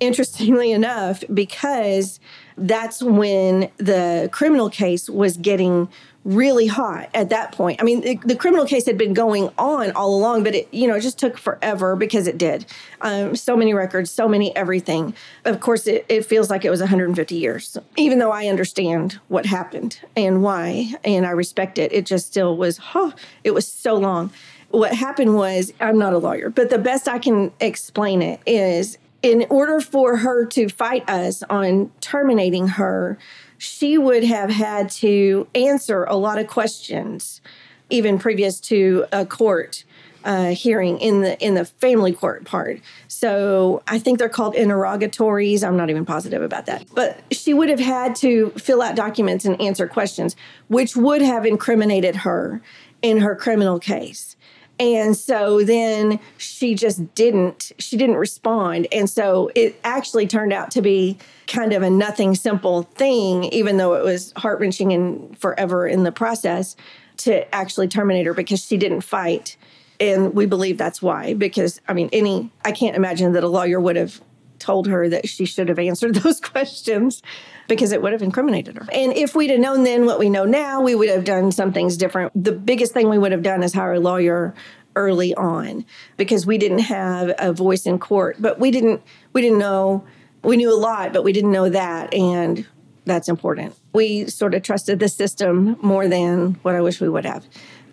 interestingly 0.00 0.72
enough, 0.72 1.24
because 1.32 2.20
that's 2.56 3.02
when 3.02 3.70
the 3.78 4.28
criminal 4.32 4.70
case 4.70 5.08
was 5.08 5.36
getting 5.36 5.88
really 6.24 6.66
hot 6.66 7.10
at 7.12 7.28
that 7.28 7.52
point. 7.52 7.80
I 7.80 7.84
mean, 7.84 8.00
the, 8.00 8.16
the, 8.24 8.34
criminal 8.34 8.64
case 8.64 8.86
had 8.86 8.96
been 8.96 9.12
going 9.12 9.50
on 9.58 9.92
all 9.92 10.14
along, 10.14 10.42
but 10.42 10.54
it, 10.54 10.68
you 10.72 10.88
know, 10.88 10.94
it 10.94 11.02
just 11.02 11.18
took 11.18 11.36
forever 11.36 11.96
because 11.96 12.26
it 12.26 12.38
did. 12.38 12.64
Um, 13.02 13.36
so 13.36 13.56
many 13.56 13.74
records, 13.74 14.10
so 14.10 14.26
many 14.26 14.54
everything. 14.56 15.14
Of 15.44 15.60
course, 15.60 15.86
it, 15.86 16.06
it 16.08 16.24
feels 16.24 16.48
like 16.48 16.64
it 16.64 16.70
was 16.70 16.80
150 16.80 17.34
years, 17.34 17.76
even 17.96 18.18
though 18.18 18.30
I 18.30 18.46
understand 18.46 19.20
what 19.28 19.44
happened 19.44 20.00
and 20.16 20.42
why, 20.42 20.94
and 21.04 21.26
I 21.26 21.30
respect 21.30 21.78
it. 21.78 21.92
It 21.92 22.06
just 22.06 22.26
still 22.26 22.56
was, 22.56 22.78
huh, 22.78 23.12
it 23.44 23.50
was 23.50 23.68
so 23.68 23.94
long. 23.94 24.32
What 24.70 24.94
happened 24.94 25.36
was, 25.36 25.72
I'm 25.78 25.98
not 25.98 26.14
a 26.14 26.18
lawyer, 26.18 26.48
but 26.48 26.70
the 26.70 26.78
best 26.78 27.06
I 27.06 27.18
can 27.18 27.52
explain 27.60 28.22
it 28.22 28.40
is 28.46 28.98
in 29.24 29.46
order 29.48 29.80
for 29.80 30.18
her 30.18 30.44
to 30.44 30.68
fight 30.68 31.08
us 31.08 31.42
on 31.44 31.90
terminating 32.02 32.68
her, 32.68 33.18
she 33.56 33.96
would 33.96 34.22
have 34.22 34.50
had 34.50 34.90
to 34.90 35.48
answer 35.54 36.04
a 36.04 36.14
lot 36.14 36.38
of 36.38 36.46
questions, 36.46 37.40
even 37.88 38.18
previous 38.18 38.60
to 38.60 39.06
a 39.12 39.24
court 39.24 39.84
uh, 40.24 40.48
hearing 40.48 40.98
in 40.98 41.22
the 41.22 41.38
in 41.42 41.54
the 41.54 41.64
family 41.64 42.12
court 42.12 42.44
part. 42.44 42.80
So 43.08 43.82
I 43.86 43.98
think 43.98 44.18
they're 44.18 44.28
called 44.28 44.54
interrogatories. 44.54 45.64
I'm 45.64 45.76
not 45.76 45.88
even 45.88 46.04
positive 46.04 46.42
about 46.42 46.66
that, 46.66 46.86
but 46.94 47.20
she 47.30 47.54
would 47.54 47.70
have 47.70 47.80
had 47.80 48.14
to 48.16 48.50
fill 48.50 48.82
out 48.82 48.94
documents 48.94 49.46
and 49.46 49.58
answer 49.60 49.86
questions, 49.86 50.36
which 50.68 50.96
would 50.96 51.22
have 51.22 51.46
incriminated 51.46 52.16
her 52.16 52.60
in 53.00 53.18
her 53.18 53.34
criminal 53.34 53.78
case. 53.78 54.36
And 54.80 55.16
so 55.16 55.62
then 55.62 56.18
she 56.36 56.74
just 56.74 57.14
didn't, 57.14 57.72
she 57.78 57.96
didn't 57.96 58.16
respond. 58.16 58.88
And 58.90 59.08
so 59.08 59.50
it 59.54 59.78
actually 59.84 60.26
turned 60.26 60.52
out 60.52 60.70
to 60.72 60.82
be 60.82 61.16
kind 61.46 61.72
of 61.72 61.82
a 61.82 61.90
nothing 61.90 62.34
simple 62.34 62.82
thing, 62.82 63.44
even 63.44 63.76
though 63.76 63.94
it 63.94 64.04
was 64.04 64.32
heart 64.36 64.58
wrenching 64.58 64.92
and 64.92 65.38
forever 65.38 65.86
in 65.86 66.02
the 66.02 66.12
process 66.12 66.74
to 67.18 67.54
actually 67.54 67.86
terminate 67.86 68.26
her 68.26 68.34
because 68.34 68.64
she 68.64 68.76
didn't 68.76 69.02
fight. 69.02 69.56
And 70.00 70.34
we 70.34 70.46
believe 70.46 70.76
that's 70.76 71.00
why, 71.00 71.34
because 71.34 71.80
I 71.86 71.92
mean, 71.92 72.08
any, 72.12 72.50
I 72.64 72.72
can't 72.72 72.96
imagine 72.96 73.32
that 73.34 73.44
a 73.44 73.48
lawyer 73.48 73.78
would 73.80 73.94
have 73.94 74.20
told 74.64 74.86
her 74.86 75.08
that 75.10 75.28
she 75.28 75.44
should 75.44 75.68
have 75.68 75.78
answered 75.78 76.14
those 76.22 76.40
questions 76.40 77.22
because 77.68 77.92
it 77.92 78.02
would 78.02 78.12
have 78.12 78.22
incriminated 78.22 78.76
her. 78.76 78.86
And 78.92 79.12
if 79.12 79.34
we'd 79.34 79.50
have 79.50 79.60
known 79.60 79.84
then 79.84 80.06
what 80.06 80.18
we 80.18 80.30
know 80.30 80.44
now, 80.44 80.80
we 80.80 80.94
would 80.94 81.10
have 81.10 81.24
done 81.24 81.52
some 81.52 81.72
things 81.72 81.96
different. 81.96 82.32
The 82.34 82.52
biggest 82.52 82.92
thing 82.92 83.08
we 83.08 83.18
would 83.18 83.32
have 83.32 83.42
done 83.42 83.62
is 83.62 83.74
hire 83.74 83.94
a 83.94 84.00
lawyer 84.00 84.54
early 84.96 85.34
on 85.34 85.84
because 86.16 86.46
we 86.46 86.56
didn't 86.56 86.78
have 86.78 87.32
a 87.38 87.52
voice 87.52 87.84
in 87.84 87.98
court, 87.98 88.36
but 88.38 88.58
we 88.58 88.70
didn't 88.70 89.02
we 89.32 89.42
didn't 89.42 89.58
know 89.58 90.04
we 90.42 90.56
knew 90.56 90.72
a 90.72 90.76
lot, 90.76 91.12
but 91.12 91.24
we 91.24 91.32
didn't 91.32 91.52
know 91.52 91.68
that 91.68 92.14
and 92.14 92.66
that's 93.06 93.28
important. 93.28 93.74
We 93.92 94.26
sort 94.26 94.54
of 94.54 94.62
trusted 94.62 94.98
the 94.98 95.08
system 95.08 95.76
more 95.82 96.08
than 96.08 96.54
what 96.62 96.74
I 96.74 96.80
wish 96.80 97.00
we 97.00 97.08
would 97.08 97.26
have. 97.26 97.44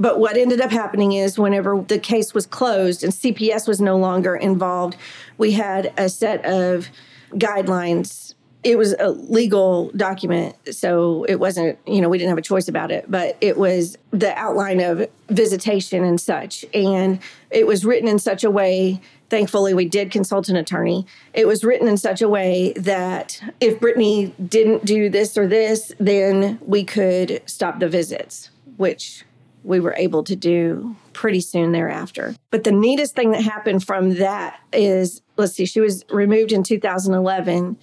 But 0.01 0.19
what 0.19 0.35
ended 0.35 0.59
up 0.61 0.71
happening 0.71 1.11
is 1.11 1.37
whenever 1.37 1.79
the 1.87 1.99
case 1.99 2.33
was 2.33 2.47
closed 2.47 3.03
and 3.03 3.13
CPS 3.13 3.67
was 3.67 3.79
no 3.79 3.97
longer 3.97 4.35
involved, 4.35 4.97
we 5.37 5.51
had 5.51 5.93
a 5.95 6.09
set 6.09 6.43
of 6.43 6.89
guidelines. 7.33 8.33
It 8.63 8.79
was 8.79 8.95
a 8.99 9.09
legal 9.09 9.91
document 9.95 10.55
so 10.71 11.23
it 11.25 11.35
wasn't 11.35 11.77
you 11.85 12.01
know 12.01 12.09
we 12.09 12.17
didn't 12.17 12.29
have 12.29 12.37
a 12.37 12.43
choice 12.43 12.67
about 12.67 12.91
it 12.91 13.09
but 13.09 13.35
it 13.41 13.57
was 13.57 13.97
the 14.11 14.37
outline 14.37 14.79
of 14.79 15.07
visitation 15.29 16.03
and 16.03 16.19
such. 16.19 16.65
And 16.73 17.19
it 17.51 17.67
was 17.67 17.85
written 17.85 18.07
in 18.07 18.17
such 18.17 18.43
a 18.43 18.49
way 18.49 18.99
thankfully 19.29 19.75
we 19.75 19.85
did 19.85 20.09
consult 20.09 20.49
an 20.49 20.55
attorney. 20.55 21.05
It 21.35 21.47
was 21.47 21.63
written 21.63 21.87
in 21.87 21.97
such 21.97 22.23
a 22.23 22.29
way 22.29 22.73
that 22.73 23.39
if 23.59 23.79
brittany 23.79 24.33
didn't 24.47 24.83
do 24.83 25.09
this 25.11 25.37
or 25.37 25.45
this 25.45 25.91
then 25.99 26.57
we 26.65 26.83
could 26.83 27.43
stop 27.45 27.79
the 27.79 27.87
visits 27.87 28.49
which 28.77 29.25
we 29.63 29.79
were 29.79 29.93
able 29.95 30.23
to 30.23 30.35
do 30.35 30.95
pretty 31.13 31.41
soon 31.41 31.71
thereafter. 31.71 32.35
But 32.49 32.63
the 32.63 32.71
neatest 32.71 33.15
thing 33.15 33.31
that 33.31 33.43
happened 33.43 33.83
from 33.83 34.15
that 34.15 34.59
is 34.73 35.21
let's 35.37 35.53
see, 35.53 35.65
she 35.65 35.79
was 35.79 36.03
removed 36.09 36.51
in 36.51 36.63
2011 36.63 37.77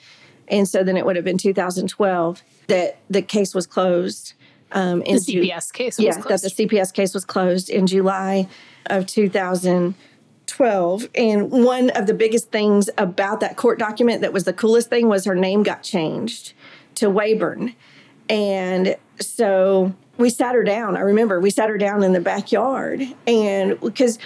and 0.50 0.68
so 0.68 0.82
then 0.82 0.96
it 0.96 1.04
would 1.04 1.16
have 1.16 1.24
been 1.24 1.38
2012 1.38 2.42
that 2.68 2.98
the 3.08 3.22
case 3.22 3.54
was 3.54 3.66
closed. 3.66 4.34
Um, 4.70 5.00
in 5.02 5.14
the 5.14 5.20
CPS 5.20 5.72
Ju- 5.72 5.72
case 5.72 5.98
yeah, 5.98 6.12
that 6.12 6.42
the 6.42 6.50
CPS 6.50 6.92
case 6.92 7.14
was 7.14 7.24
closed 7.24 7.70
in 7.70 7.86
July 7.86 8.46
of 8.86 9.06
2012. 9.06 11.08
And 11.14 11.50
one 11.50 11.88
of 11.90 12.06
the 12.06 12.12
biggest 12.12 12.50
things 12.50 12.90
about 12.98 13.40
that 13.40 13.56
court 13.56 13.78
document 13.78 14.20
that 14.20 14.34
was 14.34 14.44
the 14.44 14.52
coolest 14.52 14.90
thing 14.90 15.08
was 15.08 15.24
her 15.24 15.34
name 15.34 15.62
got 15.62 15.82
changed 15.82 16.52
to 16.96 17.06
Waybourn. 17.06 17.74
And 18.28 18.96
so 19.18 19.94
we 20.18 20.28
sat 20.30 20.54
her 20.54 20.64
down. 20.64 20.96
I 20.96 21.00
remember 21.00 21.40
we 21.40 21.50
sat 21.50 21.70
her 21.70 21.78
down 21.78 22.02
in 22.02 22.12
the 22.12 22.20
backyard, 22.20 23.02
and 23.26 23.80
because 23.80 24.18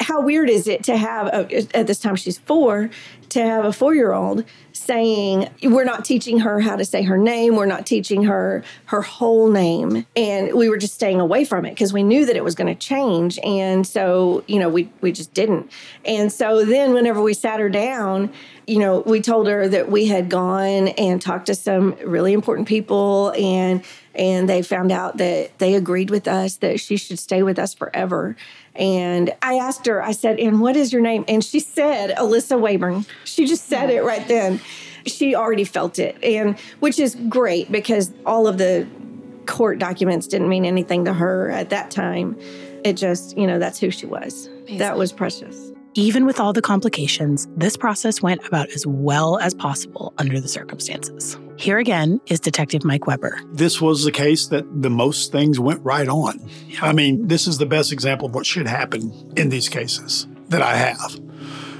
how 0.00 0.20
weird 0.20 0.50
is 0.50 0.68
it 0.68 0.84
to 0.84 0.96
have 0.96 1.26
a, 1.28 1.76
at 1.76 1.86
this 1.86 1.98
time 1.98 2.16
she's 2.16 2.38
four 2.38 2.90
to 3.30 3.40
have 3.44 3.64
a 3.64 3.72
four 3.72 3.94
year 3.94 4.12
old 4.12 4.44
saying 4.72 5.48
we're 5.62 5.84
not 5.84 6.04
teaching 6.04 6.40
her 6.40 6.60
how 6.60 6.76
to 6.76 6.84
say 6.84 7.02
her 7.02 7.16
name. 7.16 7.54
We're 7.54 7.66
not 7.66 7.86
teaching 7.86 8.24
her 8.24 8.64
her 8.86 9.02
whole 9.02 9.50
name. 9.50 10.06
And 10.16 10.54
we 10.54 10.68
were 10.68 10.78
just 10.78 10.94
staying 10.94 11.20
away 11.20 11.44
from 11.44 11.64
it 11.64 11.70
because 11.70 11.92
we 11.92 12.02
knew 12.02 12.26
that 12.26 12.36
it 12.36 12.44
was 12.44 12.54
going 12.54 12.74
to 12.74 12.78
change. 12.78 13.38
And 13.44 13.86
so 13.86 14.44
you 14.46 14.58
know 14.58 14.68
we 14.68 14.90
we 15.00 15.12
just 15.12 15.32
didn't. 15.32 15.70
And 16.04 16.32
so 16.32 16.64
then 16.64 16.92
whenever 16.92 17.22
we 17.22 17.34
sat 17.34 17.60
her 17.60 17.68
down 17.68 18.32
you 18.70 18.78
know 18.78 19.00
we 19.00 19.20
told 19.20 19.48
her 19.48 19.68
that 19.68 19.90
we 19.90 20.06
had 20.06 20.28
gone 20.28 20.88
and 20.88 21.20
talked 21.20 21.46
to 21.46 21.54
some 21.56 21.96
really 22.04 22.32
important 22.32 22.68
people 22.68 23.32
and 23.36 23.82
and 24.14 24.48
they 24.48 24.62
found 24.62 24.92
out 24.92 25.16
that 25.16 25.58
they 25.58 25.74
agreed 25.74 26.10
with 26.10 26.28
us 26.28 26.56
that 26.58 26.78
she 26.78 26.96
should 26.96 27.18
stay 27.18 27.42
with 27.42 27.58
us 27.58 27.74
forever 27.74 28.36
and 28.74 29.34
I 29.42 29.54
asked 29.54 29.86
her, 29.86 30.02
I 30.02 30.12
said, 30.12 30.38
and 30.38 30.60
what 30.60 30.76
is 30.76 30.92
your 30.92 31.02
name? 31.02 31.24
And 31.28 31.44
she 31.44 31.60
said, 31.60 32.14
Alyssa 32.16 32.58
Waybourn. 32.58 33.06
She 33.24 33.46
just 33.46 33.66
said 33.66 33.90
it 33.90 34.02
right 34.02 34.26
then. 34.28 34.60
She 35.06 35.34
already 35.34 35.64
felt 35.64 35.98
it. 35.98 36.22
And 36.22 36.58
which 36.80 36.98
is 36.98 37.16
great 37.28 37.70
because 37.72 38.12
all 38.26 38.46
of 38.46 38.58
the 38.58 38.86
court 39.46 39.78
documents 39.78 40.26
didn't 40.26 40.48
mean 40.48 40.64
anything 40.64 41.04
to 41.06 41.12
her 41.12 41.50
at 41.50 41.70
that 41.70 41.90
time. 41.90 42.38
It 42.84 42.94
just, 42.94 43.36
you 43.36 43.46
know, 43.46 43.58
that's 43.58 43.78
who 43.78 43.90
she 43.90 44.06
was. 44.06 44.46
Amazing. 44.46 44.78
That 44.78 44.96
was 44.96 45.12
precious. 45.12 45.72
Even 45.94 46.24
with 46.24 46.38
all 46.38 46.52
the 46.52 46.62
complications, 46.62 47.48
this 47.56 47.76
process 47.76 48.22
went 48.22 48.46
about 48.46 48.68
as 48.70 48.86
well 48.86 49.38
as 49.38 49.54
possible 49.54 50.14
under 50.18 50.40
the 50.40 50.48
circumstances. 50.48 51.36
Here 51.60 51.78
again 51.78 52.22
is 52.26 52.40
Detective 52.40 52.84
Mike 52.84 53.06
Weber. 53.06 53.38
This 53.52 53.82
was 53.82 54.02
the 54.02 54.10
case 54.10 54.46
that 54.46 54.64
the 54.82 54.88
most 54.88 55.30
things 55.30 55.60
went 55.60 55.84
right 55.84 56.08
on. 56.08 56.48
I 56.80 56.94
mean, 56.94 57.28
this 57.28 57.46
is 57.46 57.58
the 57.58 57.66
best 57.66 57.92
example 57.92 58.28
of 58.28 58.34
what 58.34 58.46
should 58.46 58.66
happen 58.66 59.12
in 59.36 59.50
these 59.50 59.68
cases 59.68 60.26
that 60.48 60.62
I 60.62 60.74
have. 60.76 61.20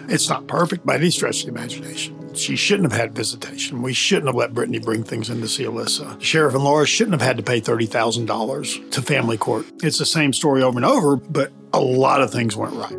It's 0.09 0.29
not 0.29 0.47
perfect 0.47 0.85
by 0.85 0.97
any 0.97 1.11
stretch 1.11 1.41
of 1.41 1.47
the 1.47 1.59
imagination. 1.59 2.35
She 2.35 2.57
shouldn't 2.57 2.93
have 2.93 3.01
had 3.01 3.15
visitation. 3.15 3.81
We 3.81 3.95
shouldn't 3.95 4.27
have 4.27 4.35
let 4.35 4.53
Brittany 4.53 4.81
bring 4.81 5.03
things 5.03 5.31
in 5.31 5.41
to 5.41 5.49
see 5.49 5.65
Alyssa. 5.65 6.19
The 6.19 6.25
sheriff 6.25 6.55
and 6.55 6.63
Laura 6.63 6.87
shouldn't 6.87 7.19
have 7.19 7.27
had 7.27 7.39
to 7.39 7.43
pay 7.43 7.61
$30,000 7.61 8.91
to 8.91 9.03
family 9.03 9.39
court. 9.39 9.65
It's 9.83 9.99
the 9.99 10.05
same 10.05 10.35
story 10.35 10.63
over 10.63 10.77
and 10.77 10.85
over, 10.85 11.17
but 11.17 11.53
a 11.73 11.81
lot 11.81 12.21
of 12.21 12.31
things 12.31 12.55
went 12.55 12.75
right 12.75 12.97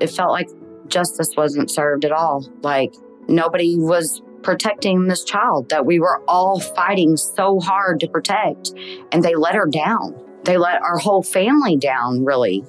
it 0.00 0.10
felt 0.10 0.30
like 0.30 0.48
justice 0.88 1.30
wasn't 1.36 1.70
served 1.70 2.04
at 2.04 2.12
all. 2.12 2.46
Like 2.62 2.94
nobody 3.28 3.76
was 3.76 4.20
protecting 4.46 5.08
this 5.08 5.24
child 5.24 5.68
that 5.70 5.84
we 5.84 5.98
were 5.98 6.22
all 6.28 6.60
fighting 6.60 7.16
so 7.16 7.58
hard 7.58 7.98
to 7.98 8.06
protect. 8.06 8.70
And 9.10 9.24
they 9.24 9.34
let 9.34 9.56
her 9.56 9.66
down. 9.66 10.14
They 10.44 10.56
let 10.56 10.80
our 10.82 10.98
whole 10.98 11.24
family 11.24 11.76
down, 11.76 12.24
really. 12.24 12.64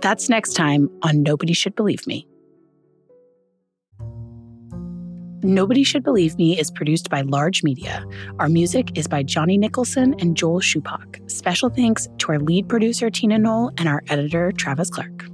That's 0.00 0.28
next 0.28 0.54
time 0.54 0.90
on 1.02 1.22
Nobody 1.22 1.52
Should 1.52 1.76
Believe 1.76 2.04
Me. 2.08 2.26
Nobody 5.44 5.84
Should 5.84 6.02
Believe 6.02 6.36
Me 6.36 6.58
is 6.58 6.72
produced 6.72 7.10
by 7.10 7.22
Larj 7.22 7.62
Media. 7.62 8.04
Our 8.40 8.48
music 8.48 8.98
is 8.98 9.06
by 9.06 9.22
Johnny 9.22 9.56
Nicholson 9.56 10.16
and 10.18 10.36
Joel 10.36 10.60
Shupak. 10.60 11.30
Special 11.30 11.70
thanks 11.70 12.08
to 12.18 12.32
our 12.32 12.40
lead 12.40 12.68
producer, 12.68 13.08
Tina 13.08 13.38
Knoll, 13.38 13.70
and 13.78 13.88
our 13.88 14.02
editor, 14.08 14.50
Travis 14.50 14.90
Clark. 14.90 15.29